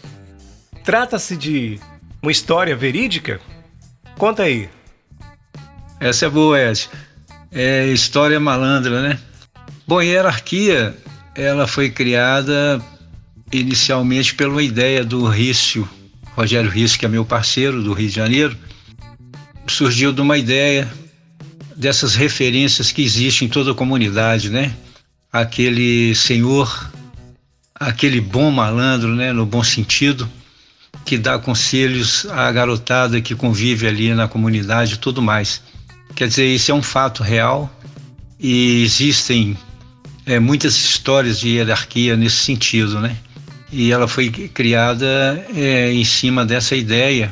Trata-se 0.83 1.37
de 1.37 1.79
uma 2.23 2.33
história 2.33 2.75
verídica? 2.75 3.42
Conta 4.16 4.45
aí. 4.45 4.71
Essa 6.01 6.25
é 6.25 6.31
boa, 6.31 6.59
Ed. 6.59 6.88
É 7.53 7.85
história 7.88 8.40
malandra, 8.40 9.03
né? 9.03 9.19
Bom, 9.87 10.01
hierarquia, 10.01 10.97
ela 11.35 11.66
foi 11.66 11.90
criada 11.90 12.83
inicialmente 13.53 14.35
pela 14.35 14.62
ideia 14.62 15.05
do 15.05 15.27
Rício, 15.29 15.87
Rogério 16.37 16.70
Rício, 16.70 16.99
que 16.99 17.07
é 17.07 17.09
meu 17.09 17.25
parceiro 17.25 17.83
do 17.83 17.94
Rio 17.94 18.09
de 18.09 18.14
Janeiro. 18.14 18.55
Surgiu 19.66 20.12
de 20.12 20.20
uma 20.20 20.37
ideia 20.37 20.87
dessas 21.75 22.14
referências 22.14 22.92
que 22.92 23.03
existem 23.03 23.49
em 23.49 23.51
toda 23.51 23.72
a 23.72 23.75
comunidade, 23.75 24.51
né? 24.51 24.75
Aquele 25.33 26.14
senhor, 26.14 26.90
aquele 27.75 28.20
bom 28.20 28.51
malandro, 28.51 29.14
né, 29.14 29.33
no 29.33 29.46
bom 29.46 29.64
sentido, 29.64 30.29
que 31.07 31.16
dá 31.16 31.38
conselhos 31.38 32.27
à 32.27 32.53
garotada 32.53 33.20
que 33.20 33.35
convive 33.35 33.87
ali 33.87 34.14
na 34.14 34.29
comunidade 34.29 34.94
e 34.94 34.99
tudo 34.99 35.22
mais. 35.22 35.62
Quer 36.14 36.29
dizer, 36.29 36.55
isso 36.55 36.70
é 36.70 36.75
um 36.75 36.83
fato 36.83 37.22
real 37.22 37.70
e 38.38 38.83
existem 38.83 39.57
é, 40.27 40.38
muitas 40.38 40.77
histórias 40.77 41.40
de 41.40 41.49
hierarquia 41.49 42.14
nesse 42.14 42.37
sentido, 42.37 43.01
né? 43.01 43.16
E 43.77 43.93
ela 43.93 44.09
foi 44.09 44.31
criada 44.31 45.47
é, 45.55 45.93
em 45.93 46.03
cima 46.03 46.47
dessa 46.47 46.75
ideia, 46.75 47.31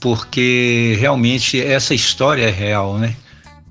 porque 0.00 0.96
realmente 0.98 1.60
essa 1.60 1.94
história 1.94 2.42
é 2.42 2.50
real, 2.50 2.98
né? 2.98 3.14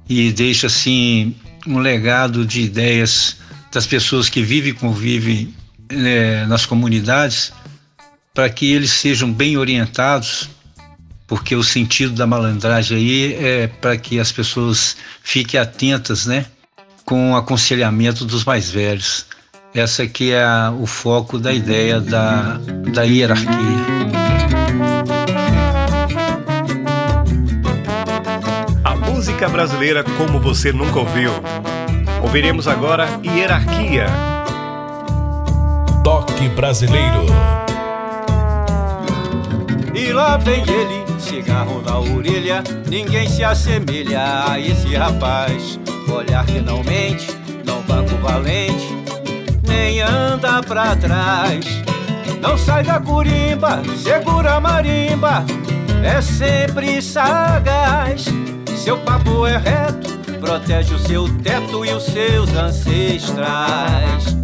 E 0.07 0.31
deixa 0.31 0.67
assim 0.67 1.35
um 1.67 1.79
legado 1.79 2.45
de 2.45 2.61
ideias 2.61 3.35
das 3.73 3.85
pessoas 3.85 4.29
que 4.29 4.41
vivem 4.41 4.71
e 4.71 4.73
convivem 4.73 5.53
é, 5.89 6.45
nas 6.45 6.65
comunidades, 6.65 7.51
para 8.33 8.49
que 8.49 8.71
eles 8.71 8.91
sejam 8.91 9.29
bem 9.29 9.57
orientados 9.57 10.49
porque 11.27 11.53
o 11.57 11.63
sentido 11.63 12.13
da 12.13 12.25
malandragem 12.25 12.97
aí 12.97 13.33
é 13.33 13.67
para 13.67 13.97
que 13.97 14.17
as 14.17 14.31
pessoas 14.31 14.95
fiquem 15.21 15.59
atentas, 15.59 16.25
né, 16.25 16.45
com 17.03 17.33
o 17.33 17.35
aconselhamento 17.35 18.23
dos 18.23 18.45
mais 18.45 18.71
velhos. 18.71 19.25
Essa 19.73 20.03
aqui 20.03 20.31
é 20.31 20.43
a, 20.43 20.71
o 20.71 20.85
foco 20.85 21.37
da 21.37 21.53
ideia 21.53 21.99
da, 21.99 22.59
da 22.93 23.03
hierarquia. 23.03 23.47
A 28.83 28.95
música 28.95 29.47
brasileira 29.49 30.03
como 30.03 30.39
você 30.39 30.71
nunca 30.71 30.99
ouviu. 30.99 31.31
Ouviremos 32.23 32.67
agora 32.67 33.07
Hierarquia. 33.23 34.07
Toque 36.03 36.49
brasileiro. 36.49 37.25
E 39.93 40.11
lá 40.11 40.37
vem 40.37 40.61
ele 40.61 41.07
cigarro 41.19 41.81
na 41.81 41.99
orelha, 41.99 42.63
ninguém 42.87 43.27
se 43.29 43.43
assemelha 43.43 44.49
a 44.49 44.59
esse 44.59 44.95
rapaz. 44.95 45.79
Olhar 46.09 46.45
que 46.45 46.59
não 46.61 46.83
mente, 46.83 47.27
não 47.65 47.81
banco 47.81 48.15
valente, 48.17 48.87
nem 49.77 50.01
anda 50.01 50.61
pra 50.63 50.95
trás. 50.95 51.65
Não 52.41 52.57
sai 52.57 52.83
da 52.83 52.99
curimba, 52.99 53.81
segura 53.95 54.55
a 54.55 54.59
marimba, 54.59 55.45
é 56.03 56.19
sempre 56.19 56.99
sagaz. 57.01 58.25
Seu 58.75 58.97
papo 58.97 59.45
é 59.45 59.57
reto, 59.57 60.17
protege 60.39 60.95
o 60.95 60.99
seu 60.99 61.29
teto 61.43 61.85
e 61.85 61.93
os 61.93 62.03
seus 62.03 62.51
ancestrais. 62.55 64.35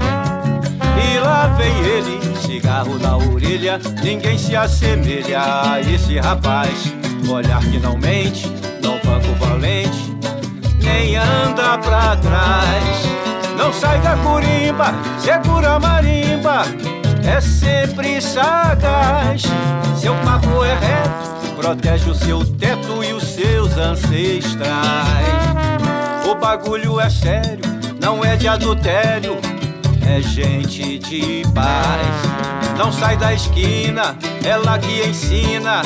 E 1.04 1.20
lá 1.20 1.48
vem 1.58 1.78
ele, 1.80 2.20
cigarro 2.46 3.00
na 3.00 3.18
orelha, 3.18 3.80
ninguém 4.04 4.38
se 4.38 4.56
assemelha 4.56 5.42
a 5.42 5.82
esse 5.82 6.20
rapaz. 6.20 6.94
Olhar 7.28 7.62
que 7.62 7.80
não 7.80 7.98
mente, 7.98 8.48
não 8.84 9.00
banco 9.00 9.34
valente, 9.40 10.16
nem 10.84 11.16
anda 11.16 11.78
pra 11.80 12.16
trás. 12.18 13.23
Não 13.58 13.72
sai 13.74 14.00
da 14.02 14.16
curimba, 14.18 14.94
segura 15.20 15.74
a 15.74 15.80
marimba, 15.80 16.64
é 17.26 17.40
sempre 17.40 18.22
sagaz. 18.22 19.44
Seu 19.98 20.14
papo 20.16 20.64
é 20.64 20.74
reto, 20.74 21.56
protege 21.56 22.10
o 22.10 22.16
seu 22.16 22.46
teto 22.46 23.04
e 23.04 23.14
os 23.14 23.24
seus 23.24 23.78
ancestrais. 23.78 24.64
O 26.30 26.36
bagulho 26.36 27.00
é 27.00 27.10
sério, 27.10 27.64
não 28.02 28.24
é 28.24 28.36
de 28.36 28.48
adultério, 28.48 29.38
é 30.08 30.22
gente 30.22 31.00
de 31.00 31.44
paz. 31.54 32.44
Não 32.78 32.92
sai 32.92 33.16
da 33.16 33.34
esquina, 33.34 34.16
ela 34.44 34.80
que 34.80 35.08
ensina 35.08 35.82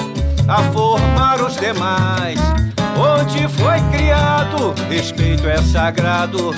a 0.47 0.63
formar 0.71 1.41
os 1.41 1.55
demais. 1.57 2.39
Onde 2.97 3.47
foi 3.49 3.79
criado, 3.91 4.73
respeito 4.89 5.47
é 5.47 5.61
sagrado, 5.61 6.51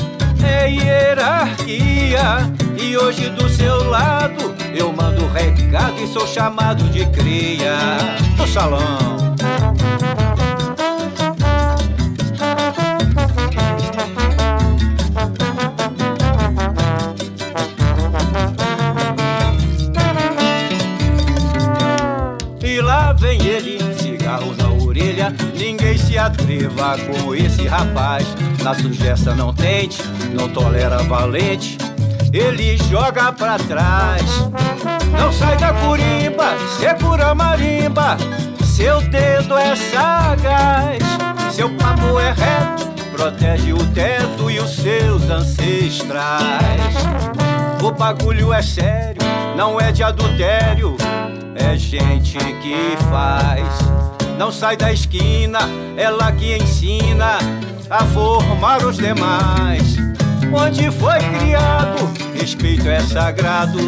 é 0.43 0.69
hierarquia. 0.69 2.52
E 2.78 2.97
hoje 2.97 3.30
do 3.30 3.49
seu 3.49 3.89
lado 3.89 4.56
eu 4.73 4.91
mando 4.93 5.28
recado 5.28 5.99
e 6.02 6.08
sou 6.08 6.25
chamado 6.28 6.84
de 6.89 7.06
cria 7.08 7.78
do 8.38 8.47
salão. 8.47 9.36
E 22.63 22.82
lá 22.82 23.13
vem 23.13 23.41
ele, 23.45 23.80
cigarro 23.95 24.56
na 24.56 24.69
orelha. 24.84 25.34
Ninguém 25.58 25.97
se 25.97 26.17
atreva 26.17 26.97
com 26.97 27.36
esse 27.36 27.67
rapaz. 27.67 28.25
Na 28.63 28.74
sugestão 28.74 29.36
não 29.36 29.54
tente, 29.54 30.02
não 30.34 30.50
tolera 30.50 30.98
valente. 31.04 31.78
Ele 32.32 32.78
joga 32.78 33.32
pra 33.32 33.58
trás. 33.58 34.24
Não 35.19 35.32
sai 35.32 35.58
da 35.58 35.74
curimba, 35.74 36.45
segura 36.80 37.30
a 37.30 37.36
marimba. 37.36 38.17
Seu 38.63 39.02
dedo 39.02 39.58
é 39.58 39.76
sagaz, 39.76 41.04
seu 41.52 41.69
papo 41.72 42.17
é 42.17 42.32
reto, 42.32 42.88
protege 43.12 43.74
o 43.74 43.86
teto 43.88 44.50
e 44.50 44.60
os 44.60 44.76
seus 44.76 45.30
ancestrais. 45.30 46.95
O 47.84 47.91
bagulho 47.91 48.54
é 48.54 48.62
sério, 48.62 49.22
não 49.58 49.82
é 49.82 49.91
de 49.91 50.04
adultério, 50.04 50.95
é 51.56 51.76
gente 51.76 52.38
que 52.38 52.98
faz. 53.10 53.67
Não 54.38 54.50
sai 54.50 54.78
da 54.78 54.93
esquina, 54.93 55.60
ela 55.98 56.32
que 56.32 56.56
ensina 56.56 57.38
a 57.89 58.06
formar 58.06 58.86
os 58.86 58.97
demais. 58.97 59.97
Onde 60.54 60.91
foi 60.91 61.19
criado, 61.38 62.10
respeito 62.36 62.88
é 62.88 62.99
sagrado, 63.02 63.80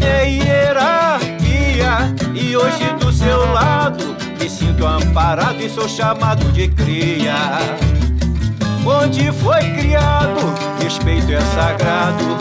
é 0.00 0.28
hierarquia. 0.28 2.14
E 2.34 2.56
hoje 2.56 2.92
do 3.00 3.12
seu 3.12 3.52
lado 3.52 4.16
me 4.38 4.48
sinto 4.48 4.86
amparado 4.86 5.60
e 5.62 5.68
sou 5.68 5.88
chamado 5.88 6.44
de 6.52 6.68
cria. 6.68 7.34
Onde 8.86 9.30
foi 9.32 9.62
criado, 9.72 10.40
respeito 10.82 11.32
é 11.32 11.40
sagrado, 11.40 12.36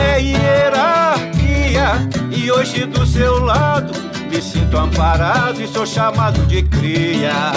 é 0.00 0.20
hierarquia. 0.20 1.92
E 2.30 2.50
hoje 2.50 2.84
do 2.86 3.06
seu 3.06 3.38
lado 3.44 3.92
me 4.30 4.42
sinto 4.42 4.76
amparado 4.76 5.62
e 5.62 5.68
sou 5.68 5.86
chamado 5.86 6.44
de 6.46 6.62
cria. 6.62 7.52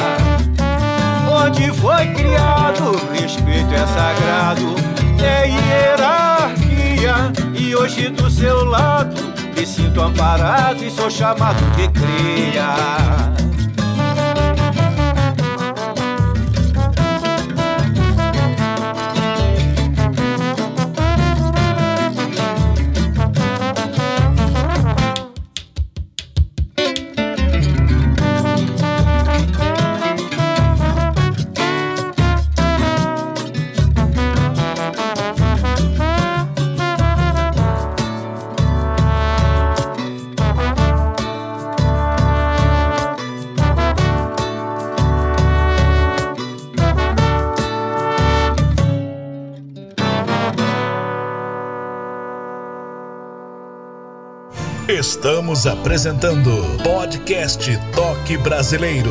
Onde 1.39 1.71
foi 1.73 2.05
criado, 2.13 2.91
respeito 3.13 3.73
é 3.73 3.85
sagrado, 3.85 4.75
é 5.23 5.47
hierarquia. 5.47 7.31
E 7.53 7.75
hoje 7.75 8.09
do 8.09 8.29
seu 8.29 8.65
lado 8.65 9.15
me 9.55 9.65
sinto 9.65 10.01
amparado 10.01 10.83
e 10.83 10.89
sou 10.89 11.09
chamado 11.09 11.63
de 11.75 11.87
cria. 11.89 13.46
Estamos 55.17 55.65
apresentando 55.65 56.51
Podcast 56.83 57.71
Toque 57.91 58.37
Brasileiro. 58.37 59.09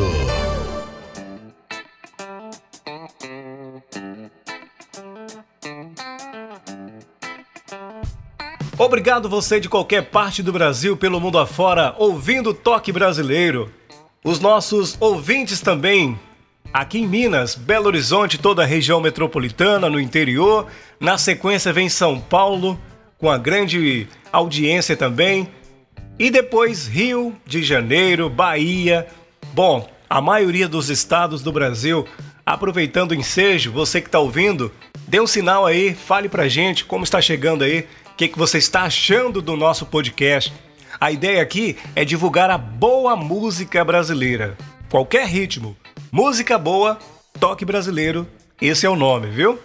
Obrigado 8.78 9.28
você 9.28 9.58
de 9.58 9.68
qualquer 9.68 10.02
parte 10.04 10.44
do 10.44 10.52
Brasil, 10.52 10.96
pelo 10.96 11.20
mundo 11.20 11.40
afora, 11.40 11.92
ouvindo 11.98 12.54
Toque 12.54 12.92
Brasileiro. 12.92 13.68
Os 14.22 14.38
nossos 14.38 14.96
ouvintes 15.00 15.60
também, 15.60 16.16
aqui 16.72 17.00
em 17.00 17.08
Minas, 17.08 17.56
Belo 17.56 17.88
Horizonte, 17.88 18.38
toda 18.38 18.62
a 18.62 18.66
região 18.66 19.00
metropolitana, 19.00 19.90
no 19.90 19.98
interior. 19.98 20.68
Na 21.00 21.18
sequência 21.18 21.72
vem 21.72 21.88
São 21.88 22.20
Paulo, 22.20 22.78
com 23.18 23.28
a 23.28 23.36
grande 23.36 24.06
audiência 24.32 24.96
também. 24.96 25.55
E 26.18 26.30
depois 26.30 26.86
Rio 26.86 27.36
de 27.44 27.62
Janeiro, 27.62 28.30
Bahia. 28.30 29.06
Bom, 29.52 29.86
a 30.08 30.20
maioria 30.20 30.66
dos 30.66 30.88
estados 30.88 31.42
do 31.42 31.52
Brasil. 31.52 32.06
Aproveitando 32.44 33.10
o 33.10 33.14
ensejo, 33.14 33.70
você 33.70 34.00
que 34.00 34.08
está 34.08 34.18
ouvindo, 34.18 34.72
dê 35.06 35.20
um 35.20 35.26
sinal 35.26 35.66
aí, 35.66 35.94
fale 35.94 36.28
pra 36.28 36.48
gente 36.48 36.84
como 36.84 37.04
está 37.04 37.20
chegando 37.20 37.64
aí, 37.64 37.86
o 38.12 38.14
que, 38.16 38.28
que 38.28 38.38
você 38.38 38.56
está 38.56 38.84
achando 38.84 39.42
do 39.42 39.56
nosso 39.56 39.84
podcast. 39.84 40.52
A 40.98 41.10
ideia 41.10 41.42
aqui 41.42 41.76
é 41.94 42.02
divulgar 42.02 42.48
a 42.50 42.56
boa 42.56 43.14
música 43.14 43.84
brasileira. 43.84 44.56
Qualquer 44.88 45.26
ritmo. 45.26 45.76
Música 46.10 46.56
boa, 46.56 46.98
toque 47.38 47.64
brasileiro, 47.64 48.26
esse 48.62 48.86
é 48.86 48.88
o 48.88 48.96
nome, 48.96 49.26
viu? 49.26 49.58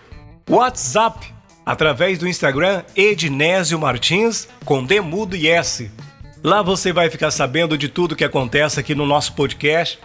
WhatsApp, 0.49 1.33
através 1.65 2.17
do 2.17 2.27
Instagram 2.27 2.83
Ednésio 2.93 3.79
Martins, 3.79 4.49
com 4.65 4.83
D 4.83 4.99
mudo 4.99 5.37
e 5.37 5.47
S. 5.47 5.89
Lá 6.43 6.63
você 6.63 6.91
vai 6.91 7.08
ficar 7.08 7.30
sabendo 7.30 7.77
de 7.77 7.88
tudo 7.88 8.15
que 8.15 8.23
acontece 8.23 8.80
aqui 8.80 8.95
no 8.95 9.06
nosso 9.06 9.34
podcast. 9.34 9.99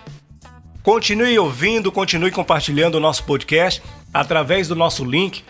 Continue 0.83 1.38
ouvindo, 1.38 1.90
continue 1.90 2.31
compartilhando 2.31 2.96
o 2.96 3.01
nosso 3.01 3.25
podcast 3.25 3.83
através 4.12 4.68
do 4.68 4.77
nosso 4.77 5.03
link. 5.03 5.42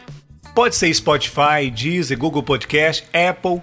Pode 0.55 0.77
ser 0.77 0.94
Spotify, 0.94 1.68
Deezer, 1.75 2.16
Google 2.16 2.42
Podcast, 2.42 3.05
Apple, 3.12 3.61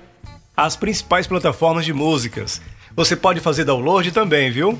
as 0.55 0.75
principais 0.75 1.25
plataformas 1.25 1.85
de 1.85 1.93
músicas. 1.93 2.61
Você 2.93 3.15
pode 3.15 3.39
fazer 3.39 3.63
download 3.63 4.11
também, 4.11 4.51
viu? 4.51 4.77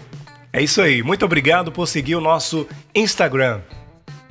É 0.52 0.62
isso 0.62 0.82
aí. 0.82 1.02
Muito 1.02 1.24
obrigado 1.24 1.72
por 1.72 1.88
seguir 1.88 2.16
o 2.16 2.22
nosso 2.22 2.68
Instagram. 2.94 3.62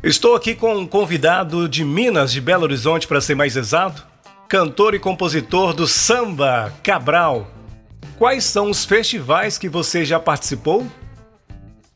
Estou 0.02 0.36
aqui 0.36 0.54
com 0.54 0.76
um 0.76 0.86
convidado 0.86 1.66
de 1.66 1.82
Minas, 1.82 2.30
de 2.30 2.42
Belo 2.42 2.64
Horizonte, 2.64 3.08
para 3.08 3.22
ser 3.22 3.34
mais 3.34 3.56
exato, 3.56 4.06
cantor 4.48 4.94
e 4.94 4.98
compositor 4.98 5.72
do 5.72 5.86
samba 5.86 6.72
Cabral. 6.82 7.61
Quais 8.18 8.44
são 8.44 8.70
os 8.70 8.84
festivais 8.84 9.58
que 9.58 9.68
você 9.68 10.04
já 10.04 10.20
participou? 10.20 10.86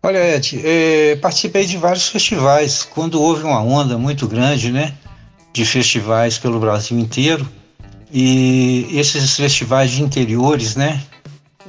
Olha, 0.02 0.36
Ed, 0.36 0.60
é, 0.64 1.16
participei 1.16 1.66
de 1.66 1.76
vários 1.76 2.08
festivais. 2.08 2.82
Quando 2.82 3.20
houve 3.20 3.42
uma 3.42 3.60
onda 3.60 3.98
muito 3.98 4.28
grande, 4.28 4.70
né, 4.70 4.94
de 5.52 5.64
festivais 5.64 6.38
pelo 6.38 6.60
Brasil 6.60 6.98
inteiro, 6.98 7.48
e 8.12 8.86
esses 8.92 9.36
festivais 9.36 9.90
de 9.90 10.02
interiores, 10.02 10.76
né, 10.76 11.02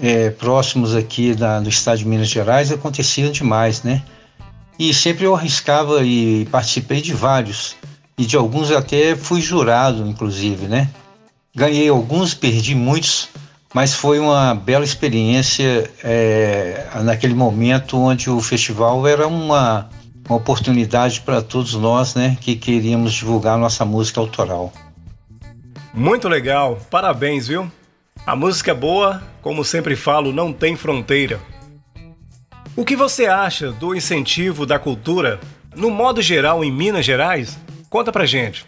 é, 0.01 0.29
próximos 0.29 0.95
aqui 0.95 1.33
da, 1.33 1.59
do 1.59 1.69
estado 1.69 1.97
de 1.97 2.05
Minas 2.05 2.29
Gerais, 2.29 2.71
aconteciam 2.71 3.31
demais, 3.31 3.81
né? 3.83 4.03
E 4.77 4.93
sempre 4.93 5.25
eu 5.25 5.35
arriscava 5.35 6.03
e 6.03 6.45
participei 6.51 7.01
de 7.01 7.13
vários. 7.13 7.75
E 8.17 8.25
de 8.25 8.35
alguns 8.35 8.71
até 8.71 9.15
fui 9.15 9.41
jurado, 9.41 10.07
inclusive, 10.07 10.67
né? 10.67 10.89
Ganhei 11.55 11.89
alguns, 11.89 12.35
perdi 12.35 12.75
muitos, 12.75 13.29
mas 13.73 13.93
foi 13.93 14.19
uma 14.19 14.55
bela 14.55 14.83
experiência 14.83 15.89
é, 16.03 16.87
naquele 17.03 17.33
momento 17.33 17.97
onde 17.97 18.29
o 18.29 18.41
festival 18.41 19.05
era 19.07 19.27
uma, 19.27 19.89
uma 20.27 20.37
oportunidade 20.37 21.21
para 21.21 21.41
todos 21.41 21.73
nós 21.73 22.15
né, 22.15 22.37
que 22.39 22.55
queríamos 22.55 23.13
divulgar 23.13 23.57
nossa 23.57 23.83
música 23.85 24.19
autoral. 24.19 24.71
Muito 25.93 26.27
legal, 26.27 26.77
parabéns, 26.89 27.47
viu? 27.47 27.71
A 28.25 28.35
música 28.35 28.71
é 28.71 28.73
boa, 28.73 29.23
como 29.41 29.63
sempre 29.63 29.95
falo, 29.95 30.31
não 30.31 30.51
tem 30.53 30.75
fronteira. 30.75 31.39
O 32.75 32.85
que 32.85 32.95
você 32.95 33.25
acha 33.25 33.71
do 33.71 33.95
incentivo 33.95 34.65
da 34.65 34.77
cultura, 34.77 35.39
no 35.75 35.89
modo 35.89 36.21
geral, 36.21 36.63
em 36.63 36.71
Minas 36.71 37.05
Gerais? 37.05 37.57
Conta 37.89 38.11
pra 38.11 38.25
gente. 38.25 38.65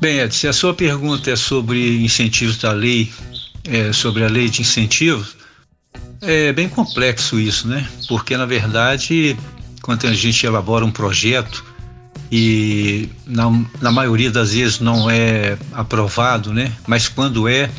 Bem, 0.00 0.18
Ed, 0.20 0.34
se 0.34 0.46
a 0.46 0.52
sua 0.52 0.72
pergunta 0.72 1.30
é 1.30 1.36
sobre 1.36 2.02
incentivos 2.02 2.58
da 2.58 2.72
lei, 2.72 3.10
é, 3.66 3.92
sobre 3.92 4.24
a 4.24 4.28
lei 4.28 4.48
de 4.48 4.62
incentivos, 4.62 5.36
é 6.20 6.52
bem 6.52 6.68
complexo 6.68 7.38
isso, 7.38 7.68
né? 7.68 7.86
Porque, 8.08 8.36
na 8.36 8.46
verdade, 8.46 9.36
quando 9.82 10.06
a 10.06 10.14
gente 10.14 10.44
elabora 10.46 10.84
um 10.84 10.90
projeto 10.90 11.64
e 12.30 13.08
na, 13.26 13.44
na 13.80 13.92
maioria 13.92 14.30
das 14.30 14.52
vezes 14.52 14.80
não 14.80 15.10
é 15.10 15.56
aprovado, 15.72 16.52
né? 16.52 16.72
Mas 16.86 17.08
quando 17.08 17.48
é, 17.48 17.70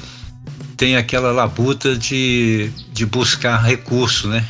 tem 0.76 0.96
aquela 0.96 1.32
labuta 1.32 1.98
de, 1.98 2.72
de 2.94 3.06
buscar 3.06 3.58
recurso, 3.58 4.28
né? 4.28 4.46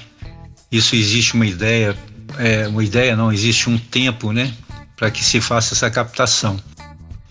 Isso 0.71 0.95
existe 0.95 1.33
uma 1.33 1.45
ideia, 1.45 1.97
é, 2.37 2.67
uma 2.67 2.83
ideia 2.83 3.15
não, 3.15 3.31
existe 3.31 3.69
um 3.69 3.77
tempo, 3.77 4.31
né? 4.31 4.53
Para 4.95 5.09
que 5.09 5.23
se 5.23 5.39
faça 5.39 5.73
essa 5.73 5.89
captação. 5.89 6.59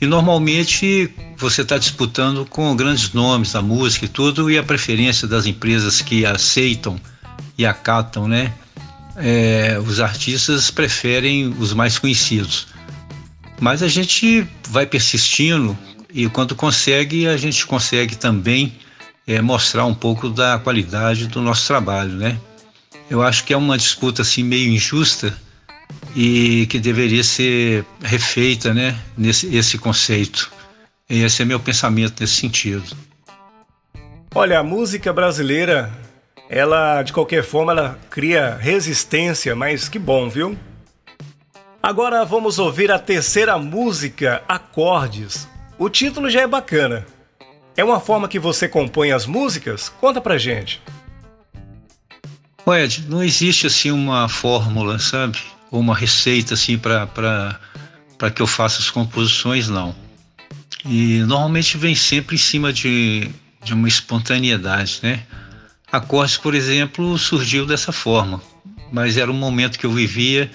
E 0.00 0.06
normalmente 0.06 1.11
você 1.38 1.62
está 1.62 1.78
disputando 1.78 2.44
com 2.44 2.76
grandes 2.76 3.12
nomes 3.12 3.52
da 3.52 3.62
música 3.62 4.04
e 4.04 4.09
tudo, 4.09 4.50
e 4.50 4.59
a 4.59 4.62
preferência 4.62 5.26
das 5.26 5.46
empresas 5.46 6.02
que 6.02 6.26
aceitam 6.26 7.00
e 7.56 7.64
acatam, 7.64 8.28
né? 8.28 8.52
É, 9.16 9.80
os 9.87 9.98
artistas 9.98 10.70
preferem 10.70 11.48
os 11.59 11.72
mais 11.72 11.98
conhecidos. 11.98 12.66
Mas 13.59 13.82
a 13.82 13.88
gente 13.88 14.46
vai 14.68 14.85
persistindo 14.85 15.76
e 16.12 16.28
quando 16.28 16.54
consegue, 16.54 17.26
a 17.26 17.37
gente 17.38 17.64
consegue 17.64 18.16
também 18.16 18.74
é, 19.26 19.40
mostrar 19.40 19.87
um 19.87 19.94
pouco 19.94 20.28
da 20.28 20.59
qualidade 20.59 21.26
do 21.26 21.40
nosso 21.40 21.66
trabalho, 21.66 22.12
né? 22.12 22.38
Eu 23.09 23.22
acho 23.22 23.44
que 23.44 23.54
é 23.54 23.56
uma 23.56 23.78
disputa 23.78 24.20
assim 24.20 24.42
meio 24.42 24.70
injusta 24.70 25.37
e 26.16 26.66
que 26.66 26.81
deveria 26.81 27.22
ser 27.22 27.85
refeita, 28.02 28.72
né? 28.72 28.98
Nesse 29.18 29.55
esse 29.55 29.76
conceito. 29.76 30.50
E 31.11 31.22
esse 31.22 31.42
é 31.42 31.44
meu 31.44 31.61
pensamento 31.61 32.18
nesse 32.18 32.37
sentido. 32.37 32.96
Olha, 34.35 34.59
a 34.59 34.62
música 34.62 35.12
brasileira, 35.12 35.92
ela 36.48 37.02
de 37.02 37.12
qualquer 37.12 37.44
forma 37.44 37.72
ela 37.72 37.98
cria 38.09 38.57
resistência, 38.59 39.55
mas 39.55 39.90
que 39.90 39.98
bom, 39.98 40.29
viu? 40.31 40.59
Agora 41.83 42.24
vamos 42.24 42.59
ouvir 42.59 42.90
a 42.90 42.98
terceira 42.98 43.59
música, 43.59 44.42
Acordes. 44.48 45.46
O 45.79 45.90
título 45.90 46.31
já 46.31 46.40
é 46.40 46.46
bacana. 46.46 47.07
É 47.76 47.85
uma 47.85 48.00
forma 48.00 48.26
que 48.26 48.38
você 48.38 48.66
compõe 48.66 49.12
as 49.12 49.26
músicas? 49.26 49.90
Conta 50.00 50.18
pra 50.18 50.38
gente. 50.38 50.81
Ed, 52.66 53.05
não 53.07 53.22
existe 53.22 53.66
assim 53.66 53.90
uma 53.90 54.29
fórmula, 54.29 54.98
sabe? 54.98 55.38
Ou 55.70 55.81
uma 55.81 55.94
receita 55.94 56.55
assim 56.55 56.79
para 56.79 57.59
que 58.35 58.40
eu 58.40 58.46
faça 58.46 58.81
as 58.81 58.90
composições, 58.90 59.68
não. 59.68 59.94
E 60.85 61.18
normalmente 61.26 61.76
vem 61.76 61.94
sempre 61.94 62.37
em 62.37 62.38
cima 62.38 62.72
de, 62.72 63.29
de 63.64 63.74
uma 63.74 63.88
espontaneidade, 63.88 65.00
né? 65.02 65.22
Acordes, 65.90 66.37
por 66.37 66.55
exemplo, 66.55 67.16
surgiu 67.18 67.66
dessa 67.66 67.92
forma, 67.92 68.40
mas 68.92 69.16
era 69.16 69.31
um 69.31 69.35
momento 69.35 69.79
que 69.79 69.87
eu 69.87 69.92
vivia 69.92 70.50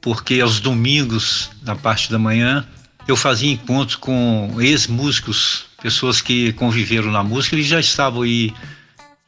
porque 0.00 0.40
aos 0.40 0.60
domingos, 0.60 1.50
na 1.62 1.74
parte 1.74 2.10
da 2.10 2.18
manhã, 2.18 2.66
eu 3.06 3.16
fazia 3.16 3.50
encontros 3.50 3.96
com 3.96 4.56
ex-músicos 4.58 5.66
pessoas 5.82 6.20
que 6.20 6.52
conviveram 6.54 7.10
na 7.10 7.22
música, 7.22 7.54
eles 7.54 7.66
já 7.66 7.80
estavam 7.80 8.22
aí 8.22 8.52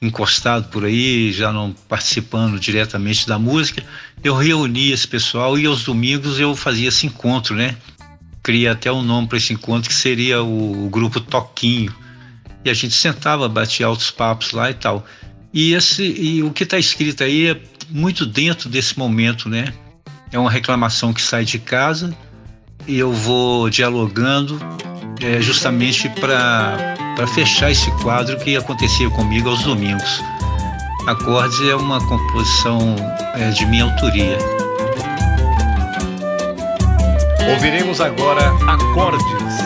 encostados 0.02 0.68
por 0.68 0.86
aí, 0.86 1.30
já 1.30 1.52
não 1.52 1.74
participando 1.86 2.58
diretamente 2.58 3.26
da 3.26 3.38
música. 3.38 3.84
Eu 4.24 4.34
reunia 4.34 4.94
esse 4.94 5.06
pessoal 5.06 5.58
e 5.58 5.66
aos 5.66 5.84
domingos 5.84 6.40
eu 6.40 6.56
fazia 6.56 6.88
esse 6.88 7.06
encontro, 7.06 7.54
né? 7.54 7.76
Criei 8.42 8.66
até 8.66 8.90
um 8.90 9.02
nome 9.02 9.28
para 9.28 9.36
esse 9.36 9.52
encontro 9.52 9.90
que 9.90 9.94
seria 9.94 10.42
o, 10.42 10.86
o, 10.86 10.88
grupo 10.88 11.20
Toquinho. 11.20 11.94
E 12.64 12.70
a 12.70 12.74
gente 12.74 12.94
sentava, 12.94 13.46
batia 13.46 13.84
altos 13.84 14.10
papos 14.10 14.52
lá 14.52 14.70
e 14.70 14.74
tal. 14.74 15.04
E, 15.52 15.74
esse, 15.74 16.02
e 16.02 16.42
o 16.42 16.50
que 16.50 16.64
está 16.64 16.78
escrito 16.78 17.22
aí 17.22 17.48
é 17.48 17.60
muito 17.90 18.24
dentro 18.24 18.70
desse 18.70 18.98
momento, 18.98 19.50
né? 19.50 19.74
É 20.32 20.38
uma 20.38 20.50
reclamação 20.50 21.12
que 21.12 21.20
sai 21.20 21.44
de 21.44 21.58
casa 21.58 22.16
e 22.86 22.98
eu 22.98 23.12
vou 23.12 23.70
dialogando 23.70 24.58
é, 25.22 25.40
justamente 25.40 26.08
para 26.08 27.26
fechar 27.34 27.70
esse 27.70 27.90
quadro 28.02 28.38
que 28.38 28.56
acontecia 28.56 29.10
comigo 29.10 29.48
aos 29.48 29.62
domingos. 29.62 30.22
Acordes 31.06 31.60
é 31.68 31.74
uma 31.74 32.00
composição 32.06 32.96
é, 33.34 33.50
de 33.50 33.66
minha 33.66 33.84
autoria. 33.84 34.38
Ouviremos 37.52 38.00
agora 38.00 38.52
Acordes. 38.66 39.60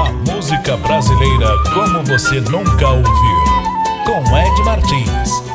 A 0.00 0.32
música 0.32 0.76
brasileira 0.78 1.48
como 1.74 2.02
você 2.04 2.40
nunca 2.40 2.88
ouviu. 2.88 3.46
Com 4.04 4.36
Ed 4.36 4.62
Martins. 4.64 5.45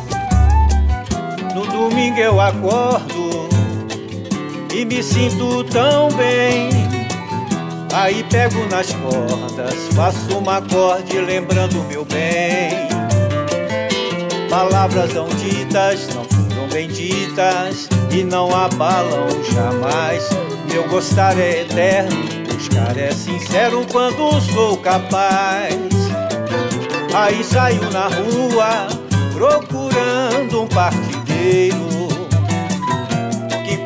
Domingo 1.92 2.20
eu 2.22 2.40
acordo 2.40 3.50
e 4.74 4.86
me 4.86 5.04
sinto 5.04 5.62
tão 5.66 6.08
bem. 6.14 6.70
Aí 7.94 8.24
pego 8.32 8.66
nas 8.70 8.94
cordas, 8.94 9.76
faço 9.94 10.38
um 10.38 10.50
acorde 10.50 11.20
lembrando 11.20 11.84
meu 11.90 12.06
bem. 12.06 12.88
Palavras 14.50 15.14
não 15.14 15.28
ditas 15.28 16.08
não 16.16 16.24
foram 16.24 16.70
benditas 16.70 17.90
e 18.10 18.24
não 18.24 18.56
abalam 18.56 19.28
jamais. 19.52 20.30
Meu 20.72 20.88
gostar 20.88 21.38
é 21.38 21.64
eterno, 21.64 22.16
buscar 22.48 22.98
é 22.98 23.12
sincero 23.12 23.86
quando 23.92 24.40
sou 24.40 24.78
capaz. 24.78 25.76
Aí 27.14 27.44
saio 27.44 27.92
na 27.92 28.08
rua 28.08 28.88
procurando 29.34 30.62
um 30.62 30.68
partideiro 31.42 31.92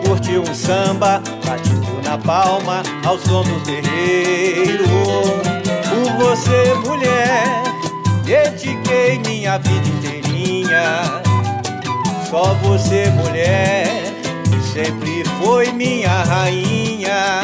curte 0.03 0.37
um 0.37 0.53
samba, 0.53 1.21
batido 1.45 2.01
na 2.03 2.17
palma 2.17 2.83
ao 3.05 3.17
som 3.17 3.43
do 3.43 3.59
terreiro. 3.61 4.85
Por 5.89 6.25
você, 6.25 6.73
mulher, 6.85 7.63
dediquei 8.23 9.19
minha 9.19 9.57
vida 9.57 9.87
inteirinha. 9.87 11.01
Só 12.29 12.53
você, 12.55 13.09
mulher, 13.11 13.87
sempre 14.73 15.23
foi 15.39 15.71
minha 15.71 16.23
rainha. 16.23 17.41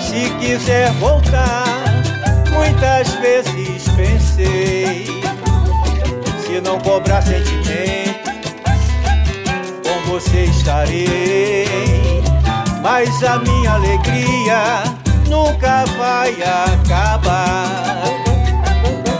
Se 0.00 0.30
quiser 0.40 0.90
voltar, 0.92 1.64
muitas 2.52 3.08
vezes 3.16 3.88
pensei. 3.90 5.06
Se 6.46 6.60
não 6.60 6.78
cobrar 6.80 7.22
sentimento 7.22 8.05
você 10.16 10.44
estarei. 10.44 11.66
Mas 12.82 13.22
a 13.22 13.38
minha 13.38 13.72
alegria 13.72 14.82
nunca 15.28 15.84
vai 15.98 16.34
acabar. 16.72 18.02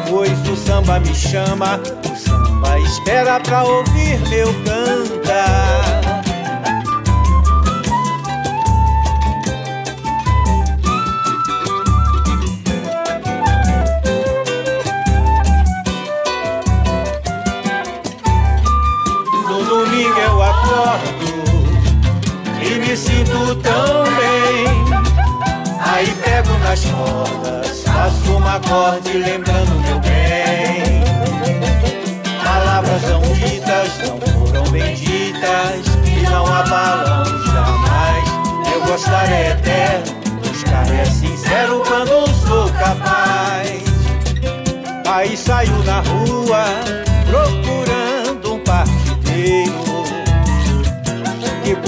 Pois 0.09 0.49
o 0.49 0.57
samba 0.57 0.99
me 0.99 1.15
chama, 1.15 1.79
o 2.11 2.17
samba 2.17 2.79
espera 2.79 3.39
pra 3.41 3.65
ouvir 3.65 4.19
meu 4.31 4.49
cantar. 4.65 5.66
Sinto 22.97 23.55
tão 23.57 24.05
bem. 24.17 24.67
Aí 25.81 26.15
pego 26.25 26.59
nas 26.59 26.85
cordas, 26.85 27.83
faço 27.83 28.37
uma 28.37 28.57
acorde 28.57 29.13
lembrando 29.19 29.81
meu 29.83 30.01
bem. 30.01 31.05
Palavras 32.43 33.03
não 33.03 33.21
ditas, 33.21 33.99
não 33.99 34.19
foram 34.21 34.71
benditas, 34.71 35.87
e 36.07 36.23
não 36.23 36.47
abalam 36.47 37.25
jamais. 37.53 38.25
Eu 38.73 38.87
gostar 38.87 39.31
é 39.31 39.51
eterno, 39.51 40.41
buscar 40.43 40.91
é 40.93 41.05
sincero 41.05 41.83
quando 41.87 42.27
sou 42.47 42.71
capaz. 42.73 43.85
Aí 45.07 45.37
saio 45.37 45.83
na 45.85 46.01
rua 46.01 47.06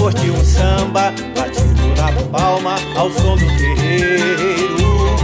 curte 0.09 0.31
um 0.31 0.43
samba 0.43 1.13
batido 1.37 1.87
na 1.97 2.11
palma 2.31 2.77
ao 2.97 3.11
som 3.11 3.37
do 3.37 3.47
terreiro. 3.47 5.17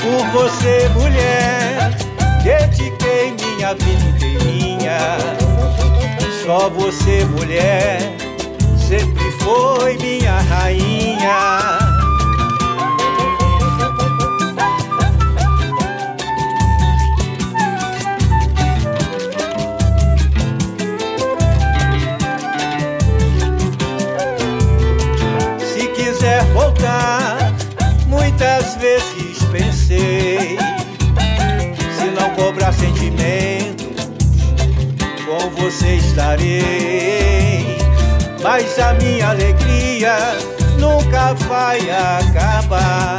Por 0.00 0.26
você, 0.32 0.88
mulher, 0.90 1.90
dediquei 2.44 3.32
minha 3.32 3.74
vida 3.74 4.08
inteirinha. 4.08 4.98
Só 6.44 6.70
você, 6.70 7.24
mulher, 7.24 7.98
sempre 8.78 9.30
foi 9.32 9.96
minha 9.98 10.40
rainha. 10.40 11.99
Você 35.60 35.96
estarei. 35.96 37.78
Mas 38.42 38.78
a 38.78 38.94
minha 38.94 39.28
alegria 39.28 40.16
Nunca 40.78 41.34
vai 41.46 41.80
acabar. 41.90 43.18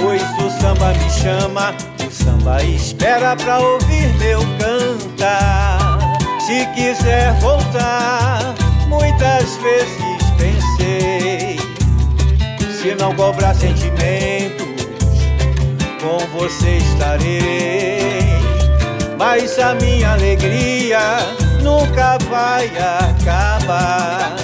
Pois 0.00 0.22
o 0.22 0.50
samba 0.60 0.94
me 0.94 1.10
chama 1.10 1.74
O 2.06 2.10
samba 2.10 2.62
espera 2.62 3.36
pra 3.36 3.60
ouvir 3.60 4.12
meu 4.18 4.40
cantar. 4.58 5.98
Se 6.40 6.66
quiser 6.74 7.34
voltar 7.40 8.54
Muitas 8.88 9.56
vezes 9.58 10.00
pensei 10.38 11.60
se 12.80 12.94
não 12.94 13.14
cobrar 13.14 13.54
sentimentos, 13.54 14.66
com 16.00 16.18
você 16.38 16.78
estarei. 16.78 18.19
Mas 19.20 19.58
a 19.58 19.74
minha 19.74 20.12
alegria 20.12 20.98
nunca 21.62 22.16
vai 22.30 22.68
acabar. 22.78 24.34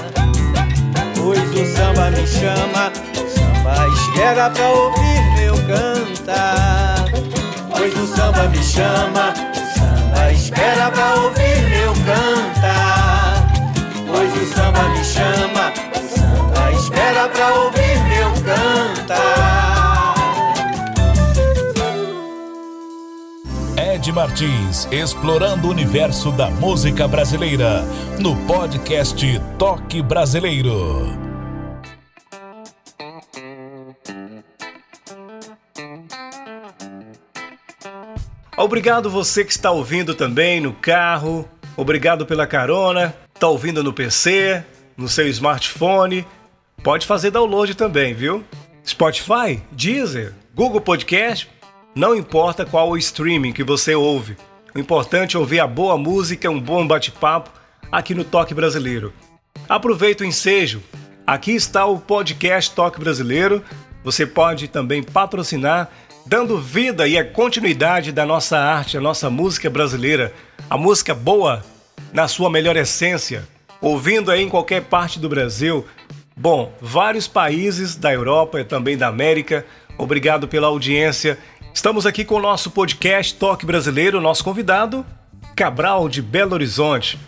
Pois 1.16 1.40
o 1.40 1.64
samba 1.74 2.10
me 2.10 2.26
chama, 2.26 2.92
o 3.14 3.26
samba 3.26 3.88
espera 3.94 4.50
pra 4.50 4.68
ouvir 4.68 5.22
meu 5.34 5.54
cantar. 5.66 7.06
Pois 7.70 7.94
o 7.94 8.06
samba 8.06 8.48
me 8.48 8.62
chama, 8.62 9.32
o 9.32 9.78
samba 9.78 10.32
espera 10.32 10.90
pra 10.90 11.14
ouvir 11.22 11.62
meu 11.70 11.94
cantar. 12.04 13.46
Pois 14.06 14.30
o 14.30 14.54
samba 14.54 14.82
me 14.90 15.02
chama, 15.02 15.55
Martins, 24.12 24.88
explorando 24.90 25.68
o 25.68 25.70
universo 25.70 26.30
da 26.32 26.50
música 26.50 27.06
brasileira, 27.06 27.82
no 28.20 28.36
podcast 28.46 29.24
Toque 29.58 30.02
Brasileiro. 30.02 31.06
Obrigado 38.56 39.10
você 39.10 39.44
que 39.44 39.52
está 39.52 39.70
ouvindo 39.70 40.14
também 40.14 40.60
no 40.60 40.72
carro. 40.72 41.48
Obrigado 41.76 42.24
pela 42.24 42.46
carona. 42.46 43.14
Está 43.34 43.48
ouvindo 43.48 43.84
no 43.84 43.92
PC, 43.92 44.64
no 44.96 45.08
seu 45.08 45.28
smartphone 45.28 46.26
Pode 46.82 47.04
fazer 47.04 47.32
download 47.32 47.74
também, 47.74 48.14
viu? 48.14 48.44
Spotify, 48.86 49.60
Deezer, 49.72 50.34
Google 50.54 50.80
Podcast, 50.80 51.48
não 51.96 52.14
importa 52.14 52.66
qual 52.66 52.90
o 52.90 52.98
streaming 52.98 53.54
que 53.54 53.64
você 53.64 53.94
ouve. 53.94 54.36
O 54.74 54.78
importante 54.78 55.34
é 55.34 55.38
ouvir 55.38 55.60
a 55.60 55.66
boa 55.66 55.96
música, 55.96 56.50
um 56.50 56.60
bom 56.60 56.86
bate-papo 56.86 57.50
aqui 57.90 58.14
no 58.14 58.22
Toque 58.22 58.52
Brasileiro. 58.52 59.14
Aproveita 59.66 60.22
o 60.22 60.26
ensejo. 60.26 60.82
Aqui 61.26 61.52
está 61.52 61.86
o 61.86 61.98
podcast 61.98 62.70
Toque 62.74 63.00
Brasileiro. 63.00 63.64
Você 64.04 64.26
pode 64.26 64.68
também 64.68 65.02
patrocinar, 65.02 65.90
dando 66.26 66.60
vida 66.60 67.08
e 67.08 67.16
a 67.16 67.24
continuidade 67.24 68.12
da 68.12 68.26
nossa 68.26 68.58
arte, 68.58 68.98
a 68.98 69.00
nossa 69.00 69.30
música 69.30 69.70
brasileira, 69.70 70.34
a 70.68 70.76
música 70.76 71.14
boa 71.14 71.64
na 72.12 72.28
sua 72.28 72.50
melhor 72.50 72.76
essência. 72.76 73.48
Ouvindo 73.80 74.30
aí 74.30 74.42
em 74.42 74.50
qualquer 74.50 74.82
parte 74.82 75.18
do 75.18 75.30
Brasil, 75.30 75.86
Bom, 76.38 76.70
vários 76.82 77.26
países 77.26 77.96
da 77.96 78.12
Europa 78.12 78.60
e 78.60 78.64
também 78.64 78.94
da 78.94 79.08
América, 79.08 79.64
obrigado 79.96 80.46
pela 80.46 80.66
audiência. 80.66 81.38
Estamos 81.76 82.06
aqui 82.06 82.24
com 82.24 82.36
o 82.36 82.40
nosso 82.40 82.70
podcast 82.70 83.34
Toque 83.34 83.66
Brasileiro, 83.66 84.18
nosso 84.18 84.42
convidado, 84.42 85.04
Cabral 85.54 86.08
de 86.08 86.22
Belo 86.22 86.54
Horizonte. 86.54 87.18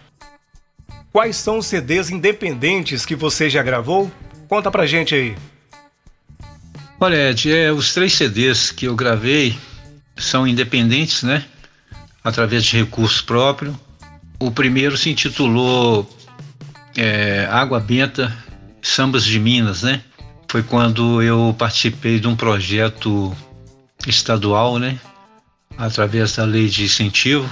Quais 1.13 1.37
são 1.37 1.59
os 1.59 1.67
CDs 1.67 2.09
independentes 2.09 3.05
que 3.05 3.15
você 3.15 3.51
já 3.51 3.63
gravou? 3.63 4.11
Conta 4.49 4.71
pra 4.71 4.87
gente 4.87 5.15
aí. 5.15 5.37
Olha, 6.99 7.31
Ed, 7.31 7.53
é, 7.53 7.71
os 7.71 7.93
três 7.93 8.15
CDs 8.15 8.73
que 8.73 8.87
eu 8.87 8.97
gravei 8.97 9.55
são 10.17 10.47
independentes, 10.47 11.23
né? 11.23 11.45
Através 12.25 12.65
de 12.65 12.79
recurso 12.79 13.27
próprio. 13.27 13.79
O 14.41 14.51
primeiro 14.51 14.97
se 14.97 15.11
intitulou 15.11 16.09
é, 16.97 17.47
Água 17.51 17.79
Benta 17.81 18.35
Sambas 18.81 19.27
de 19.27 19.39
Minas, 19.39 19.83
né? 19.83 20.01
Foi 20.49 20.63
quando 20.63 21.23
eu 21.23 21.55
participei 21.59 22.19
de 22.19 22.27
um 22.27 22.35
projeto 22.35 23.37
estadual, 24.11 24.79
né? 24.79 24.99
Através 25.77 26.37
da 26.37 26.45
lei 26.45 26.69
de 26.69 26.85
incentivo. 26.85 27.49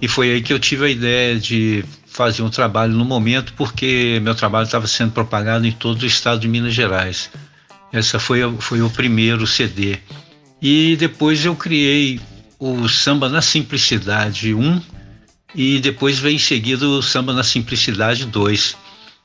E 0.00 0.08
foi 0.08 0.32
aí 0.32 0.42
que 0.42 0.52
eu 0.52 0.58
tive 0.58 0.86
a 0.86 0.88
ideia 0.88 1.38
de 1.38 1.84
fazer 2.06 2.42
um 2.42 2.50
trabalho 2.50 2.92
no 2.92 3.04
momento, 3.04 3.52
porque 3.54 4.18
meu 4.22 4.34
trabalho 4.34 4.64
estava 4.64 4.86
sendo 4.86 5.12
propagado 5.12 5.66
em 5.66 5.72
todo 5.72 6.02
o 6.02 6.06
estado 6.06 6.40
de 6.40 6.48
Minas 6.48 6.74
Gerais. 6.74 7.30
Essa 7.92 8.18
foi, 8.18 8.40
foi 8.58 8.82
o 8.82 8.90
primeiro 8.90 9.46
CD. 9.46 9.98
E 10.60 10.96
depois 10.96 11.44
eu 11.44 11.54
criei 11.54 12.20
o 12.58 12.88
Samba 12.88 13.28
na 13.28 13.40
Simplicidade 13.40 14.54
1 14.54 14.82
e 15.54 15.78
depois 15.80 16.18
veio 16.18 16.36
em 16.36 16.38
seguida 16.38 16.86
o 16.86 17.02
Samba 17.02 17.32
na 17.32 17.42
Simplicidade 17.42 18.26
2 18.26 18.76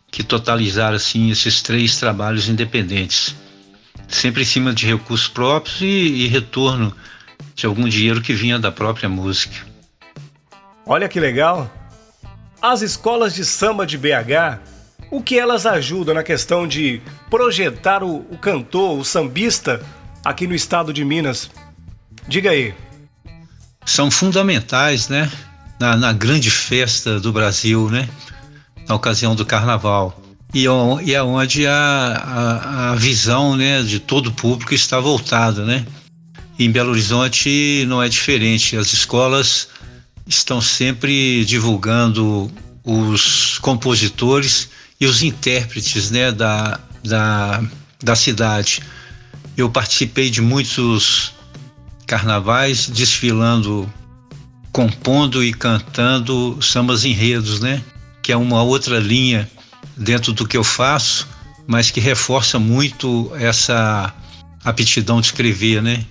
que 0.09 0.23
totalizaram 0.23 0.95
assim 0.95 1.29
esses 1.29 1.61
três 1.61 1.97
trabalhos 1.97 2.47
independentes, 2.47 3.35
sempre 4.07 4.41
em 4.41 4.45
cima 4.45 4.73
de 4.73 4.85
recursos 4.85 5.27
próprios 5.27 5.81
e, 5.81 5.85
e 5.85 6.27
retorno 6.27 6.95
de 7.55 7.65
algum 7.65 7.87
dinheiro 7.87 8.21
que 8.21 8.33
vinha 8.33 8.59
da 8.59 8.71
própria 8.71 9.09
música. 9.09 9.55
Olha 10.85 11.07
que 11.09 11.19
legal! 11.19 11.71
As 12.61 12.81
escolas 12.81 13.33
de 13.33 13.45
samba 13.45 13.85
de 13.85 13.97
BH, 13.97 14.59
o 15.11 15.21
que 15.21 15.37
elas 15.37 15.65
ajudam 15.65 16.15
na 16.15 16.23
questão 16.23 16.67
de 16.67 17.01
projetar 17.29 18.03
o, 18.03 18.17
o 18.31 18.37
cantor, 18.37 18.97
o 18.97 19.05
sambista 19.05 19.85
aqui 20.23 20.47
no 20.47 20.55
estado 20.55 20.91
de 20.91 21.03
Minas? 21.05 21.49
Diga 22.27 22.51
aí. 22.51 22.73
São 23.85 24.09
fundamentais, 24.09 25.09
né? 25.09 25.31
Na, 25.79 25.95
na 25.95 26.13
grande 26.13 26.49
festa 26.49 27.19
do 27.19 27.31
Brasil, 27.31 27.89
né? 27.89 28.09
na 28.87 28.95
ocasião 28.95 29.35
do 29.35 29.45
carnaval. 29.45 30.19
E, 30.55 30.67
e 31.03 31.13
é 31.13 31.21
onde 31.21 31.67
a, 31.67 31.73
a, 31.73 32.91
a 32.91 32.95
visão 32.95 33.57
né, 33.57 33.83
de 33.83 33.99
todo 33.99 34.27
o 34.27 34.31
público 34.31 34.73
está 34.73 35.01
voltada. 35.01 35.65
Né? 35.65 35.85
Em 36.57 36.71
Belo 36.71 36.91
Horizonte 36.91 37.83
não 37.89 38.01
é 38.01 38.07
diferente. 38.07 38.77
As 38.77 38.93
escolas 38.93 39.67
estão 40.25 40.61
sempre 40.61 41.43
divulgando 41.43 42.49
os 42.85 43.59
compositores 43.59 44.69
e 44.97 45.05
os 45.05 45.21
intérpretes 45.23 46.09
né, 46.09 46.31
da, 46.31 46.79
da, 47.03 47.61
da 48.01 48.15
cidade. 48.15 48.79
Eu 49.57 49.69
participei 49.69 50.29
de 50.29 50.41
muitos 50.41 51.33
carnavais 52.07 52.87
desfilando, 52.87 53.91
compondo 54.71 55.43
e 55.43 55.53
cantando 55.53 56.57
sambas 56.61 57.03
enredos, 57.03 57.59
né? 57.59 57.83
que 58.21 58.31
é 58.31 58.37
uma 58.37 58.63
outra 58.63 58.99
linha 58.99 59.47
dentro 59.97 60.33
do 60.33 60.47
que 60.47 60.57
eu 60.57 60.63
faço, 60.63 61.27
mas 61.67 61.91
que 61.91 61.99
reforça 61.99 62.59
muito 62.59 63.31
essa 63.35 64.13
aptidão 64.63 65.21
de 65.21 65.27
escrever, 65.27 65.81
né? 65.81 66.05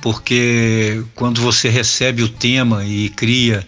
Porque 0.00 1.02
quando 1.14 1.40
você 1.40 1.68
recebe 1.68 2.22
o 2.22 2.28
tema 2.28 2.84
e 2.84 3.08
cria 3.10 3.66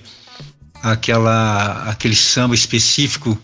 aquela 0.83 1.85
aquele 1.91 2.15
samba 2.15 2.55
específico 2.55 3.39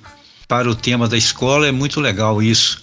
para 0.48 0.70
o 0.70 0.74
tema 0.74 1.08
da 1.08 1.16
escola 1.16 1.66
é 1.66 1.72
muito 1.72 2.00
legal 2.00 2.42
isso. 2.42 2.82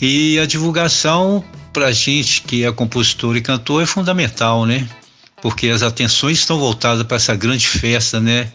E 0.00 0.38
a 0.38 0.46
divulgação 0.46 1.44
para 1.72 1.86
a 1.86 1.92
gente 1.92 2.42
que 2.42 2.64
é 2.64 2.72
compositor 2.72 3.36
e 3.36 3.40
cantor 3.40 3.82
é 3.82 3.86
fundamental, 3.86 4.64
né? 4.64 4.88
Porque 5.42 5.68
as 5.68 5.82
atenções 5.82 6.38
estão 6.38 6.58
voltadas 6.58 7.04
para 7.04 7.16
essa 7.16 7.34
grande 7.34 7.66
festa, 7.66 8.20
né? 8.20 8.50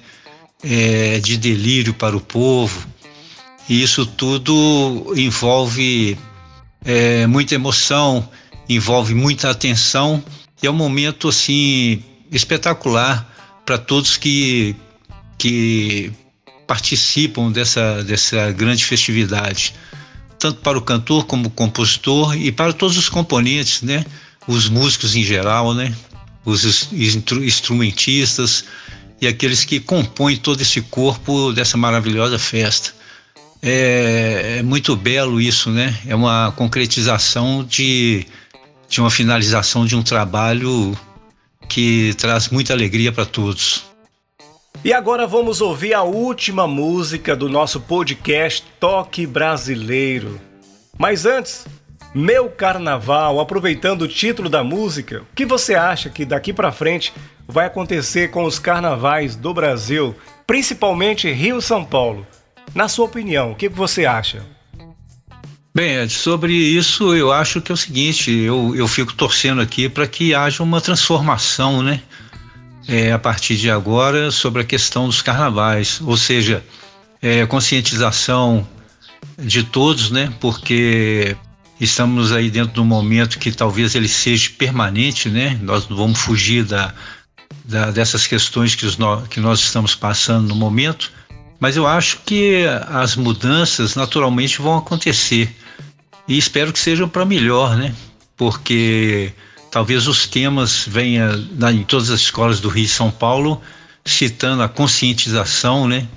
É, 0.64 1.20
de 1.20 1.36
delírio 1.38 1.94
para 1.94 2.16
o 2.16 2.22
povo. 2.22 2.88
E 3.70 3.82
isso 3.82 4.06
tudo 4.06 5.14
envolve 5.16 6.18
é, 6.84 7.26
muita 7.28 7.56
emoção, 7.56 8.28
envolve 8.68 9.14
muita 9.14 9.50
atenção 9.50 10.24
e 10.62 10.68
é 10.68 10.72
um 10.72 10.74
momento 10.74 11.28
assim 11.30 12.04
espetacular 12.32 13.30
para 13.66 13.78
todos 13.78 14.18
que 14.18 14.76
que 15.38 16.12
participam 16.68 17.52
dessa 17.52 18.04
dessa 18.04 18.52
grande 18.52 18.84
festividade, 18.86 19.74
tanto 20.40 20.60
para 20.62 20.78
o 20.78 20.82
cantor 20.82 21.26
como 21.26 21.48
o 21.48 21.52
compositor 21.52 22.36
e 22.36 22.52
para 22.52 22.74
todos 22.74 22.98
os 22.98 23.10
componentes, 23.10 23.82
né? 23.82 24.06
Os 24.48 24.68
músicos 24.68 25.16
em 25.16 25.24
geral, 25.24 25.74
né? 25.74 25.94
Os 26.46 26.92
instrumentistas 26.92 28.66
e 29.22 29.28
aqueles 29.28 29.64
que 29.64 29.80
compõem 29.80 30.36
todo 30.36 30.60
esse 30.62 30.82
corpo 30.82 31.54
dessa 31.54 31.78
maravilhosa 31.78 32.38
festa. 32.38 32.94
É, 33.66 34.58
é 34.60 34.62
muito 34.62 34.94
belo 34.94 35.40
isso, 35.40 35.72
né? 35.72 35.98
É 36.06 36.14
uma 36.14 36.52
concretização 36.52 37.64
de, 37.64 38.28
de 38.90 39.00
uma 39.00 39.10
finalização 39.10 39.86
de 39.86 39.96
um 39.96 40.04
trabalho 40.04 40.94
que 41.70 42.14
traz 42.18 42.50
muita 42.50 42.74
alegria 42.74 43.10
para 43.10 43.26
todos. 43.26 43.86
E 44.84 44.92
agora 44.92 45.26
vamos 45.26 45.62
ouvir 45.62 45.94
a 45.94 46.04
última 46.04 46.68
música 46.68 47.38
do 47.38 47.48
nosso 47.48 47.80
podcast 47.80 48.66
Toque 48.82 49.26
Brasileiro. 49.26 50.42
Mas 50.98 51.26
antes, 51.26 51.66
meu 52.14 52.50
Carnaval, 52.50 53.40
aproveitando 53.40 54.02
o 54.02 54.08
título 54.10 54.50
da 54.50 54.62
música, 54.62 55.22
o 55.22 55.36
que 55.36 55.46
você 55.46 55.74
acha 55.74 56.10
que 56.10 56.26
daqui 56.26 56.52
para 56.52 56.74
frente 56.74 57.14
vai 57.48 57.68
acontecer 57.68 58.30
com 58.30 58.44
os 58.44 58.60
carnavais 58.60 59.38
do 59.38 59.54
Brasil, 59.54 60.14
principalmente 60.46 61.32
Rio 61.32 61.62
São 61.62 61.86
Paulo? 61.86 62.28
Na 62.76 62.88
sua 62.88 63.06
opinião, 63.06 63.52
o 63.52 63.56
que 63.56 63.70
você 63.70 64.06
acha? 64.06 64.44
Bem, 65.76 65.96
Ed, 65.96 66.12
sobre 66.12 66.54
isso 66.54 67.16
eu 67.16 67.32
acho 67.32 67.62
que 67.62 67.72
é 67.72 67.76
o 67.76 67.78
seguinte, 67.78 68.32
eu, 68.32 68.76
eu 68.76 68.88
fico 68.88 69.14
torcendo 69.14 69.62
aqui 69.62 69.90
para 69.90 70.08
que 70.08 70.34
haja 70.34 70.62
uma 70.62 70.82
transformação, 70.82 71.82
né? 71.82 72.02
É, 72.88 73.12
a 73.12 73.20
partir 73.20 73.56
de 73.56 73.72
agora 73.72 74.30
sobre 74.30 74.62
a 74.62 74.66
questão 74.66 75.08
dos 75.08 75.22
carnavais, 75.22 76.02
ou 76.02 76.18
seja, 76.18 76.64
é, 77.22 77.46
conscientização 77.46 78.68
de 79.40 79.64
todos, 79.64 80.12
né? 80.12 80.32
Porque 80.40 81.36
estamos 81.80 82.32
aí 82.32 82.50
dentro 82.52 82.74
de 82.74 82.80
um 82.80 82.86
momento 82.86 83.40
que 83.40 83.52
talvez 83.52 83.96
ele 83.96 84.08
seja 84.08 84.52
permanente, 84.58 85.30
né? 85.30 85.58
Nós 85.62 85.88
não 85.88 85.98
vamos 85.98 86.20
fugir 86.20 86.64
da, 86.66 86.94
da 87.66 87.92
dessas 87.92 88.28
questões 88.28 88.76
que, 88.76 88.86
os, 88.86 88.98
que 89.30 89.40
nós 89.40 89.60
estamos 89.60 89.96
passando 89.96 90.50
no 90.50 90.56
momento, 90.56 91.12
mas 91.60 91.78
eu 91.78 91.88
acho 91.88 92.20
que 92.26 92.66
as 92.88 93.16
mudanças 93.16 93.96
naturalmente 93.96 94.62
vão 94.62 94.78
acontecer 94.78 95.54
e 96.28 96.38
espero 96.38 96.72
que 96.72 96.80
sejam 96.80 97.08
para 97.08 97.26
melhor, 97.26 97.76
né? 97.76 97.94
Porque 98.38 99.34
talvez 99.70 100.08
os 100.08 100.28
temas 100.28 100.86
venham 100.88 101.32
em 101.72 101.84
todas 101.84 102.10
as 102.10 102.22
escolas 102.22 102.60
do 102.60 102.70
Rio 102.70 102.86
e 102.86 102.88
São 102.88 103.12
Paulo 103.12 103.62
citando 104.06 104.64
a 104.64 104.70
conscientização, 104.70 105.88
né? 105.88 106.08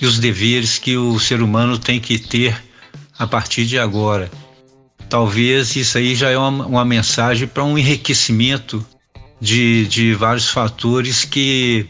E 0.00 0.06
os 0.06 0.18
deveres 0.18 0.78
que 0.78 0.96
o 0.96 1.18
ser 1.18 1.42
humano 1.42 1.78
tem 1.78 2.00
que 2.00 2.18
ter 2.18 2.62
a 3.18 3.26
partir 3.26 3.66
de 3.66 3.78
agora. 3.78 4.30
Talvez 5.10 5.76
isso 5.76 5.98
aí 5.98 6.14
já 6.14 6.30
é 6.30 6.38
uma, 6.38 6.66
uma 6.66 6.84
mensagem 6.84 7.46
para 7.46 7.64
um 7.64 7.76
enriquecimento 7.76 8.84
de, 9.40 9.86
de 9.88 10.14
vários 10.14 10.48
fatores 10.48 11.24
que 11.24 11.86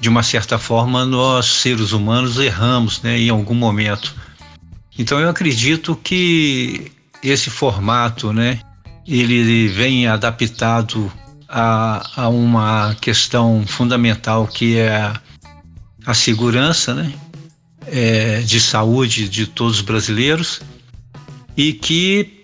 de 0.00 0.08
uma 0.08 0.22
certa 0.22 0.58
forma, 0.58 1.04
nós 1.04 1.46
seres 1.46 1.92
humanos 1.92 2.38
erramos 2.38 3.02
né, 3.02 3.18
em 3.18 3.28
algum 3.28 3.54
momento. 3.54 4.14
Então 4.98 5.20
eu 5.20 5.28
acredito 5.28 5.94
que 5.96 6.90
esse 7.22 7.50
formato, 7.50 8.32
né, 8.32 8.60
ele 9.06 9.68
vem 9.68 10.06
adaptado 10.06 11.12
a, 11.48 12.02
a 12.16 12.28
uma 12.28 12.96
questão 13.00 13.64
fundamental 13.66 14.46
que 14.46 14.78
é 14.78 15.12
a 16.06 16.14
segurança, 16.14 16.94
né, 16.94 17.12
é, 17.86 18.40
de 18.40 18.60
saúde 18.60 19.28
de 19.28 19.46
todos 19.46 19.76
os 19.76 19.82
brasileiros 19.82 20.60
e 21.56 21.72
que 21.72 22.40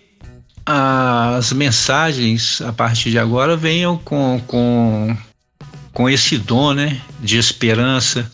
as 0.66 1.52
mensagens 1.52 2.60
a 2.60 2.72
partir 2.72 3.10
de 3.10 3.18
agora 3.18 3.56
venham 3.56 3.96
com, 3.96 4.42
com 4.46 5.16
com 5.96 6.10
esse 6.10 6.36
dom 6.36 6.74
né, 6.74 7.00
de 7.22 7.38
esperança 7.38 8.30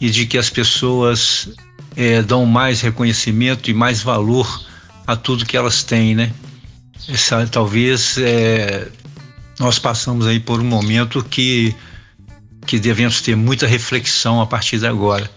e 0.00 0.10
de 0.10 0.26
que 0.26 0.36
as 0.36 0.50
pessoas 0.50 1.48
é, 1.94 2.20
dão 2.22 2.44
mais 2.44 2.80
reconhecimento 2.80 3.70
e 3.70 3.72
mais 3.72 4.02
valor 4.02 4.64
a 5.06 5.14
tudo 5.14 5.46
que 5.46 5.56
elas 5.56 5.84
têm, 5.84 6.16
né? 6.16 6.32
Essa, 7.08 7.46
talvez 7.46 8.18
é, 8.18 8.88
nós 9.60 9.78
passamos 9.78 10.26
aí 10.26 10.40
por 10.40 10.60
um 10.60 10.64
momento 10.64 11.22
que 11.22 11.72
que 12.66 12.80
devemos 12.80 13.22
ter 13.22 13.36
muita 13.36 13.64
reflexão 13.64 14.40
a 14.40 14.46
partir 14.46 14.80
de 14.80 14.86
agora. 14.88 15.30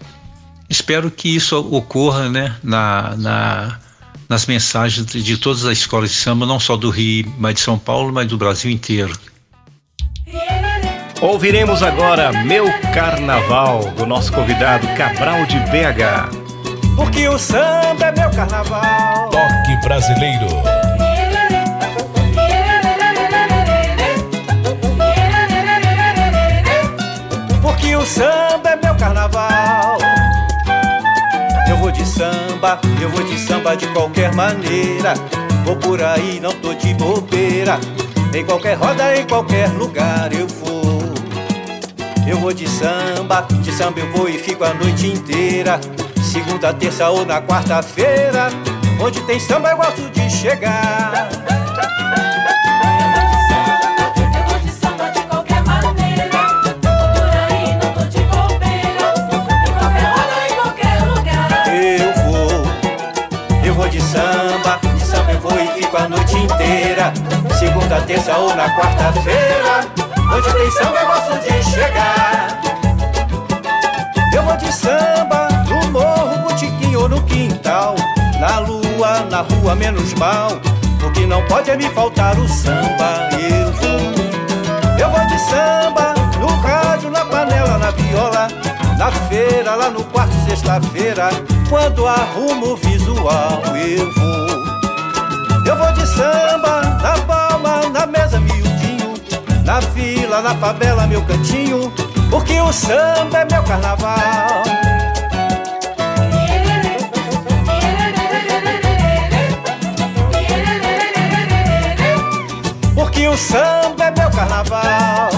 Espero 0.68 1.12
que 1.12 1.28
isso 1.28 1.56
ocorra, 1.56 2.28
né, 2.28 2.56
na, 2.60 3.16
na 3.16 3.78
nas 4.28 4.46
mensagens 4.46 5.06
de 5.06 5.36
todas 5.36 5.64
as 5.64 5.78
escolas 5.78 6.10
de 6.10 6.16
samba, 6.16 6.44
não 6.44 6.58
só 6.58 6.76
do 6.76 6.90
Rio, 6.90 7.32
mas 7.38 7.54
de 7.54 7.60
São 7.60 7.78
Paulo, 7.78 8.12
mas 8.12 8.26
do 8.26 8.36
Brasil 8.36 8.68
inteiro. 8.68 9.16
Ouviremos 11.22 11.84
agora 11.84 12.32
Meu 12.32 12.66
Carnaval, 12.92 13.84
do 13.96 14.04
nosso 14.04 14.32
convidado 14.32 14.88
Cabral 14.96 15.46
de 15.46 15.56
BH. 15.60 16.42
Porque 16.96 17.28
o 17.28 17.38
samba 17.38 18.06
é 18.06 18.12
meu 18.12 18.28
carnaval. 18.30 19.30
Toque 19.30 19.76
brasileiro. 19.86 20.48
Porque 27.62 27.94
o 27.94 28.04
samba 28.04 28.70
é 28.70 28.76
meu 28.84 28.94
carnaval. 28.96 29.98
Eu 31.68 31.76
vou 31.76 31.92
de 31.92 32.04
samba, 32.04 32.80
eu 33.00 33.08
vou 33.08 33.22
de 33.22 33.38
samba 33.38 33.76
de 33.76 33.86
qualquer 33.92 34.34
maneira. 34.34 35.14
Vou 35.64 35.76
por 35.76 36.02
aí, 36.02 36.40
não 36.40 36.52
tô 36.52 36.74
de 36.74 36.92
bobeira. 36.94 37.78
Em 38.34 38.44
qualquer 38.44 38.74
roda, 38.74 39.16
em 39.16 39.24
qualquer 39.24 39.68
lugar 39.68 40.32
eu 40.32 40.48
vou. 40.48 40.81
Eu 42.26 42.38
vou 42.38 42.52
de 42.52 42.68
samba, 42.68 43.46
de 43.62 43.72
samba 43.72 44.00
eu 44.00 44.12
vou 44.12 44.28
e 44.28 44.38
fico 44.38 44.64
a 44.64 44.72
noite 44.74 45.06
inteira. 45.06 45.80
Segunda, 46.22 46.72
terça 46.72 47.10
ou 47.10 47.26
na 47.26 47.42
quarta-feira. 47.42 48.48
Onde 49.00 49.20
tem 49.22 49.38
samba 49.40 49.70
eu 49.70 49.76
gosto 49.76 50.08
de 50.10 50.30
chegar. 50.30 51.28
de 63.92 64.00
samba, 64.00 64.80
de 64.94 65.04
samba 65.04 65.32
eu 65.32 65.40
vou 65.40 65.60
e 65.60 65.66
fico 65.68 65.96
a 65.98 66.08
noite 66.08 66.34
inteira. 66.34 67.12
Segunda, 67.58 68.00
terça 68.00 68.38
ou 68.38 68.54
na 68.56 68.74
quarta-feira. 68.74 70.11
Onde 70.34 70.50
tem 70.54 70.70
samba 70.70 70.98
eu 70.98 71.06
gosto 71.06 71.38
de 71.42 71.62
chegar. 71.62 72.60
Eu 74.34 74.42
vou 74.42 74.56
de 74.56 74.72
samba 74.72 75.48
no 75.68 75.90
morro, 75.90 76.48
botiquim 76.48 76.96
ou 76.96 77.06
no 77.06 77.20
quintal. 77.24 77.94
Na 78.40 78.58
lua, 78.60 79.20
na 79.30 79.42
rua, 79.42 79.74
menos 79.74 80.14
mal. 80.14 80.52
O 81.06 81.10
que 81.12 81.26
não 81.26 81.44
pode 81.46 81.70
é 81.70 81.76
me 81.76 81.88
faltar 81.90 82.38
o 82.38 82.48
samba. 82.48 83.28
Eu 83.38 83.72
vou. 83.72 84.98
Eu 84.98 85.10
vou 85.10 85.26
de 85.26 85.38
samba 85.38 86.14
no 86.40 86.46
rádio, 86.62 87.10
na 87.10 87.26
panela, 87.26 87.76
na 87.76 87.90
viola. 87.90 88.48
Na 88.96 89.10
feira, 89.28 89.74
lá 89.74 89.90
no 89.90 90.02
quarto, 90.04 90.32
sexta-feira. 90.48 91.28
Quando 91.68 92.06
arrumo 92.06 92.72
o 92.72 92.76
visual, 92.76 93.62
eu 93.76 94.10
vou. 94.14 94.62
Eu 95.66 95.76
vou 95.76 95.92
de 95.92 96.06
samba 96.06 96.71
na 100.42 100.54
favela, 100.56 101.06
meu 101.06 101.22
cantinho, 101.22 101.92
porque 102.28 102.60
o 102.60 102.72
samba 102.72 103.38
é 103.38 103.44
meu 103.44 103.62
carnaval. 103.62 104.62
Porque 112.94 113.28
o 113.28 113.36
samba 113.36 114.04
é 114.04 114.10
meu 114.10 114.30
carnaval. 114.30 115.30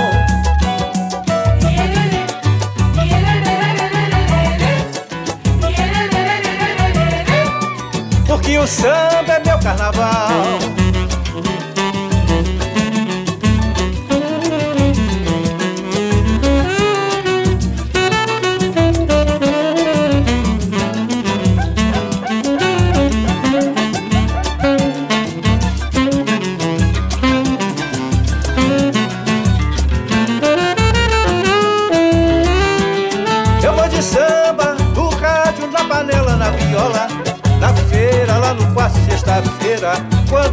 Porque 8.26 8.58
o 8.58 8.66
samba 8.66 9.34
é 9.34 9.40
meu 9.40 9.58
carnaval. 9.58 10.73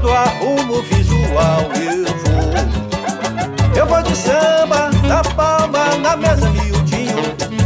Quando 0.02 0.14
arrumo 0.14 0.82
visual, 0.82 1.70
eu 1.76 2.04
vou. 2.18 3.78
Eu 3.78 3.86
vou 3.86 4.02
de 4.02 4.16
samba, 4.16 4.90
na 5.08 5.22
palma, 5.22 5.96
na 5.98 6.18
mesa 6.18 6.50
miudinho, 6.50 7.18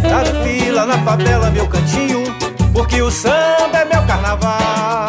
na 0.03 0.43
fila, 0.43 0.85
na 0.85 0.97
favela, 0.99 1.49
meu 1.49 1.67
cantinho, 1.67 2.23
porque 2.73 3.01
o 3.01 3.09
samba 3.09 3.79
é 3.79 3.85
meu 3.85 4.05
carnaval. 4.05 5.04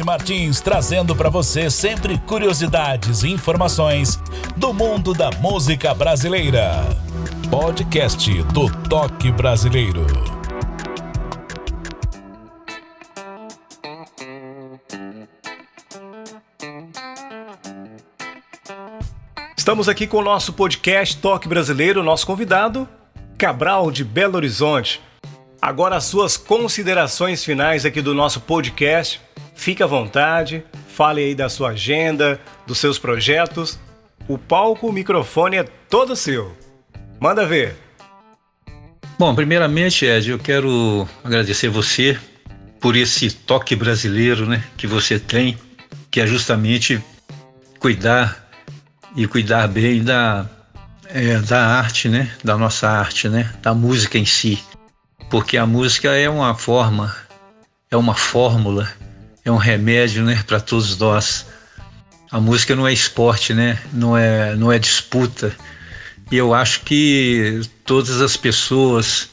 Martins 0.00 0.60
trazendo 0.60 1.14
para 1.14 1.28
você 1.28 1.68
sempre 1.68 2.16
curiosidades 2.16 3.22
e 3.22 3.28
informações 3.28 4.18
do 4.56 4.72
mundo 4.72 5.12
da 5.12 5.30
música 5.32 5.92
brasileira. 5.92 6.72
Podcast 7.50 8.42
do 8.44 8.70
Toque 8.88 9.30
Brasileiro. 9.30 10.06
Estamos 19.54 19.88
aqui 19.88 20.06
com 20.06 20.16
o 20.16 20.22
nosso 20.22 20.52
podcast 20.54 21.18
Toque 21.18 21.46
Brasileiro, 21.46 22.02
nosso 22.02 22.26
convidado, 22.26 22.88
Cabral 23.36 23.90
de 23.90 24.04
Belo 24.04 24.36
Horizonte. 24.36 25.00
Agora 25.60 25.96
as 25.96 26.04
suas 26.04 26.36
considerações 26.36 27.44
finais 27.44 27.84
aqui 27.84 28.00
do 28.00 28.14
nosso 28.14 28.40
podcast 28.40 29.20
Fique 29.54 29.82
à 29.82 29.86
vontade, 29.86 30.64
fale 30.88 31.22
aí 31.22 31.34
da 31.34 31.48
sua 31.48 31.70
agenda, 31.70 32.40
dos 32.66 32.78
seus 32.78 32.98
projetos. 32.98 33.78
O 34.28 34.38
palco, 34.38 34.88
o 34.88 34.92
microfone 34.92 35.56
é 35.56 35.64
todo 35.64 36.16
seu. 36.16 36.56
Manda 37.20 37.46
ver. 37.46 37.76
Bom, 39.18 39.34
primeiramente, 39.34 40.04
Ed, 40.04 40.30
eu 40.30 40.38
quero 40.38 41.08
agradecer 41.22 41.68
você 41.68 42.18
por 42.80 42.96
esse 42.96 43.30
toque 43.30 43.76
brasileiro, 43.76 44.46
né, 44.46 44.64
que 44.76 44.88
você 44.88 45.18
tem, 45.20 45.56
que 46.10 46.20
é 46.20 46.26
justamente 46.26 47.00
cuidar 47.78 48.48
e 49.14 49.26
cuidar 49.28 49.68
bem 49.68 50.02
da 50.02 50.48
é, 51.06 51.38
da 51.38 51.64
arte, 51.64 52.08
né, 52.08 52.32
da 52.42 52.56
nossa 52.56 52.88
arte, 52.88 53.28
né, 53.28 53.52
da 53.62 53.74
música 53.74 54.18
em 54.18 54.24
si, 54.24 54.58
porque 55.30 55.56
a 55.56 55.66
música 55.66 56.08
é 56.16 56.28
uma 56.28 56.54
forma, 56.54 57.14
é 57.90 57.96
uma 57.96 58.14
fórmula 58.14 58.90
é 59.44 59.50
um 59.50 59.56
remédio, 59.56 60.24
né, 60.24 60.42
para 60.46 60.60
todos 60.60 60.96
nós. 60.98 61.46
A 62.30 62.40
música 62.40 62.74
não 62.74 62.86
é 62.86 62.92
esporte, 62.92 63.52
né? 63.52 63.78
Não 63.92 64.16
é, 64.16 64.54
não 64.56 64.72
é 64.72 64.78
disputa. 64.78 65.54
E 66.30 66.36
eu 66.36 66.54
acho 66.54 66.80
que 66.80 67.60
todas 67.84 68.22
as 68.22 68.36
pessoas 68.36 69.28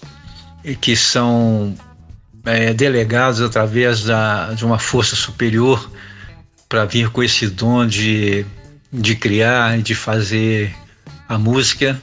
que 0.81 0.95
são 0.97 1.73
é, 2.43 2.73
delegados 2.73 3.41
através 3.41 4.03
da, 4.03 4.53
de 4.53 4.65
uma 4.65 4.77
força 4.77 5.15
superior 5.15 5.89
para 6.67 6.85
vir 6.85 7.09
com 7.09 7.23
esse 7.23 7.47
dom 7.47 7.85
de, 7.85 8.45
de 8.91 9.15
criar 9.15 9.79
e 9.79 9.81
de 9.81 9.95
fazer 9.95 10.75
a 11.27 11.37
música 11.37 12.01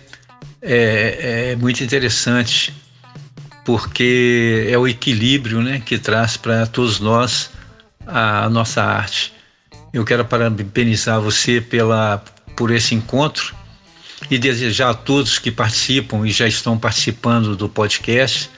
é, 0.63 1.51
é 1.53 1.57
muito 1.57 1.85
interessante 1.85 2.73
porque 3.65 4.67
é 4.71 4.79
o 4.79 4.87
equilíbrio 4.87 5.61
né, 5.61 5.83
que 5.85 5.99
traz 5.99 6.37
para 6.37 6.67
todos 6.67 7.01
nós 7.01 7.51
a 8.07 8.49
nossa 8.49 8.83
arte. 8.83 9.33
Eu 9.93 10.05
quero 10.05 10.25
parabenizar 10.25 11.21
você 11.21 11.61
pela, 11.61 12.23
por 12.57 12.71
esse 12.71 12.95
encontro 12.95 13.55
e 14.31 14.39
desejar 14.39 14.91
a 14.91 14.95
todos 14.95 15.39
que 15.39 15.51
participam 15.51 16.27
e 16.27 16.31
já 16.31 16.47
estão 16.47 16.79
participando 16.79 17.57
do 17.57 17.69
podcast, 17.69 18.51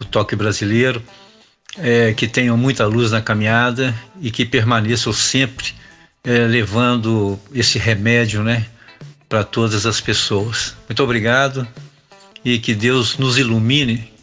o 0.00 0.04
Toque 0.04 0.36
Brasileiro, 0.36 1.02
é, 1.78 2.12
que 2.14 2.26
tenham 2.26 2.56
muita 2.56 2.86
luz 2.86 3.10
na 3.10 3.20
caminhada 3.20 3.94
e 4.20 4.30
que 4.30 4.44
permaneçam 4.44 5.12
sempre 5.12 5.74
é, 6.24 6.46
levando 6.46 7.38
esse 7.54 7.78
remédio 7.78 8.42
né, 8.42 8.66
para 9.28 9.44
todas 9.44 9.86
as 9.86 10.00
pessoas. 10.00 10.74
Muito 10.88 11.02
obrigado 11.02 11.66
e 12.44 12.58
que 12.58 12.74
Deus 12.74 13.18
nos 13.18 13.38
ilumine 13.38 14.15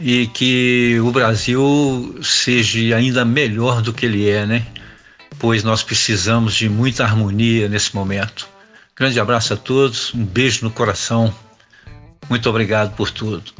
e 0.00 0.26
que 0.26 0.98
o 1.00 1.10
Brasil 1.10 2.18
seja 2.22 2.96
ainda 2.96 3.24
melhor 3.24 3.80
do 3.80 3.92
que 3.92 4.06
ele 4.06 4.28
é, 4.28 4.44
né? 4.46 4.66
Pois 5.38 5.62
nós 5.62 5.82
precisamos 5.82 6.54
de 6.54 6.68
muita 6.68 7.04
harmonia 7.04 7.68
nesse 7.68 7.94
momento. 7.94 8.48
Grande 8.96 9.18
abraço 9.18 9.54
a 9.54 9.56
todos, 9.56 10.14
um 10.14 10.24
beijo 10.24 10.64
no 10.64 10.70
coração. 10.70 11.34
Muito 12.28 12.48
obrigado 12.48 12.94
por 12.94 13.10
tudo. 13.10 13.52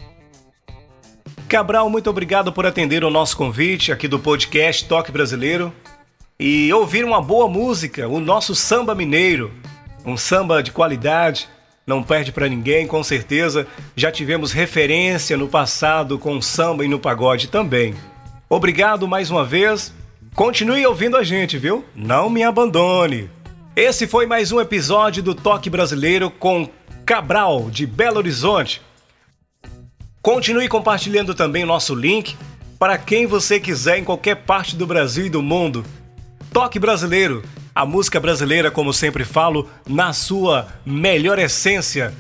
Cabral, 1.48 1.90
muito 1.90 2.08
obrigado 2.08 2.52
por 2.52 2.66
atender 2.66 3.04
o 3.04 3.10
nosso 3.10 3.36
convite 3.36 3.92
aqui 3.92 4.08
do 4.08 4.18
podcast 4.18 4.86
Toque 4.86 5.12
Brasileiro 5.12 5.72
e 6.38 6.72
ouvir 6.72 7.04
uma 7.04 7.20
boa 7.20 7.48
música, 7.48 8.08
o 8.08 8.18
nosso 8.18 8.54
samba 8.54 8.94
mineiro, 8.94 9.52
um 10.04 10.16
samba 10.16 10.62
de 10.62 10.72
qualidade 10.72 11.48
não 11.86 12.02
perde 12.02 12.32
para 12.32 12.48
ninguém, 12.48 12.86
com 12.86 13.02
certeza. 13.02 13.66
Já 13.94 14.10
tivemos 14.10 14.52
referência 14.52 15.36
no 15.36 15.48
passado 15.48 16.18
com 16.18 16.40
samba 16.40 16.84
e 16.84 16.88
no 16.88 16.98
pagode 16.98 17.48
também. 17.48 17.94
Obrigado 18.48 19.06
mais 19.06 19.30
uma 19.30 19.44
vez. 19.44 19.92
Continue 20.34 20.86
ouvindo 20.86 21.16
a 21.16 21.22
gente, 21.22 21.58
viu? 21.58 21.84
Não 21.94 22.30
me 22.30 22.42
abandone. 22.42 23.30
Esse 23.76 24.06
foi 24.06 24.26
mais 24.26 24.50
um 24.50 24.60
episódio 24.60 25.22
do 25.22 25.34
Toque 25.34 25.68
Brasileiro 25.68 26.30
com 26.30 26.68
Cabral, 27.04 27.68
de 27.70 27.86
Belo 27.86 28.18
Horizonte. 28.18 28.80
Continue 30.22 30.68
compartilhando 30.68 31.34
também 31.34 31.64
o 31.64 31.66
nosso 31.66 31.94
link 31.94 32.34
para 32.78 32.96
quem 32.96 33.26
você 33.26 33.60
quiser 33.60 33.98
em 33.98 34.04
qualquer 34.04 34.36
parte 34.36 34.74
do 34.74 34.86
Brasil 34.86 35.26
e 35.26 35.30
do 35.30 35.42
mundo. 35.42 35.84
Toque 36.52 36.78
Brasileiro 36.78 37.42
a 37.74 37.84
música 37.84 38.20
brasileira, 38.20 38.70
como 38.70 38.92
sempre 38.92 39.24
falo, 39.24 39.68
na 39.88 40.12
sua 40.12 40.68
melhor 40.86 41.38
essência. 41.38 42.14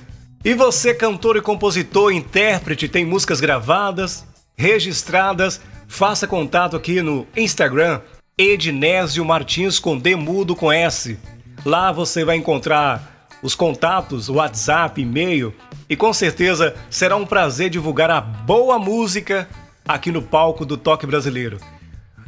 E 0.44 0.52
você, 0.52 0.92
cantor 0.92 1.36
e 1.36 1.40
compositor, 1.40 2.12
intérprete, 2.12 2.88
tem 2.88 3.04
músicas 3.04 3.40
gravadas, 3.40 4.26
registradas, 4.56 5.60
faça 5.86 6.26
contato 6.26 6.76
aqui 6.76 7.00
no 7.00 7.26
Instagram, 7.36 8.00
Ednésio 8.36 9.24
Martins 9.24 9.78
com 9.78 9.96
D 9.96 10.16
mudo 10.16 10.56
com 10.56 10.72
S. 10.72 11.16
Lá 11.64 11.92
você 11.92 12.24
vai 12.24 12.36
encontrar 12.36 13.28
os 13.42 13.54
contatos, 13.54 14.28
WhatsApp, 14.28 15.00
e-mail 15.00 15.54
e 15.88 15.94
com 15.94 16.12
certeza 16.12 16.74
será 16.90 17.14
um 17.14 17.26
prazer 17.26 17.70
divulgar 17.70 18.10
a 18.10 18.20
boa 18.20 18.78
música 18.78 19.48
aqui 19.86 20.10
no 20.10 20.22
palco 20.22 20.66
do 20.66 20.76
Toque 20.76 21.06
Brasileiro. 21.06 21.60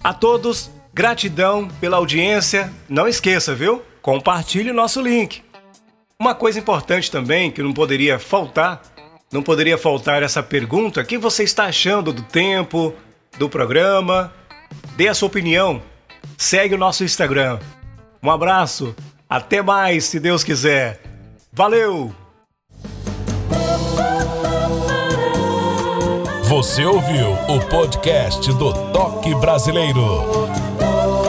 A 0.05 0.15
todos, 0.15 0.71
Gratidão 0.97 1.69
pela 1.79 1.99
audiência. 1.99 2.73
Não 2.89 3.07
esqueça, 3.07 3.55
viu? 3.55 3.83
Compartilhe 4.01 4.71
o 4.71 4.75
nosso 4.75 5.03
link. 5.03 5.43
Uma 6.19 6.35
coisa 6.35 6.59
importante 6.59 7.11
também 7.11 7.51
que 7.51 7.63
não 7.63 7.75
poderia 7.75 8.19
faltar, 8.19 8.81
não 9.31 9.43
poderia 9.43 9.77
faltar 9.77 10.23
essa 10.23 10.43
pergunta: 10.43 11.03
o 11.03 11.05
que 11.05 11.19
você 11.19 11.43
está 11.43 11.67
achando 11.67 12.15
do 12.15 12.23
tempo, 12.23 12.95
do 13.39 13.47
programa? 13.47 14.33
Dê 14.97 15.09
a 15.09 15.13
sua 15.13 15.29
opinião. 15.29 15.83
Segue 16.39 16.75
o 16.75 16.79
nosso 16.79 17.05
Instagram. 17.05 17.59
Um 18.23 18.31
abraço. 18.31 18.97
Até 19.29 19.61
mais, 19.61 20.05
se 20.05 20.19
Deus 20.19 20.43
quiser. 20.43 21.03
Valeu! 21.53 22.11
Você 26.45 26.87
ouviu 26.87 27.33
o 27.49 27.61
podcast 27.69 28.51
do 28.55 28.73
Toque 28.93 29.35
Brasileiro. 29.35 30.66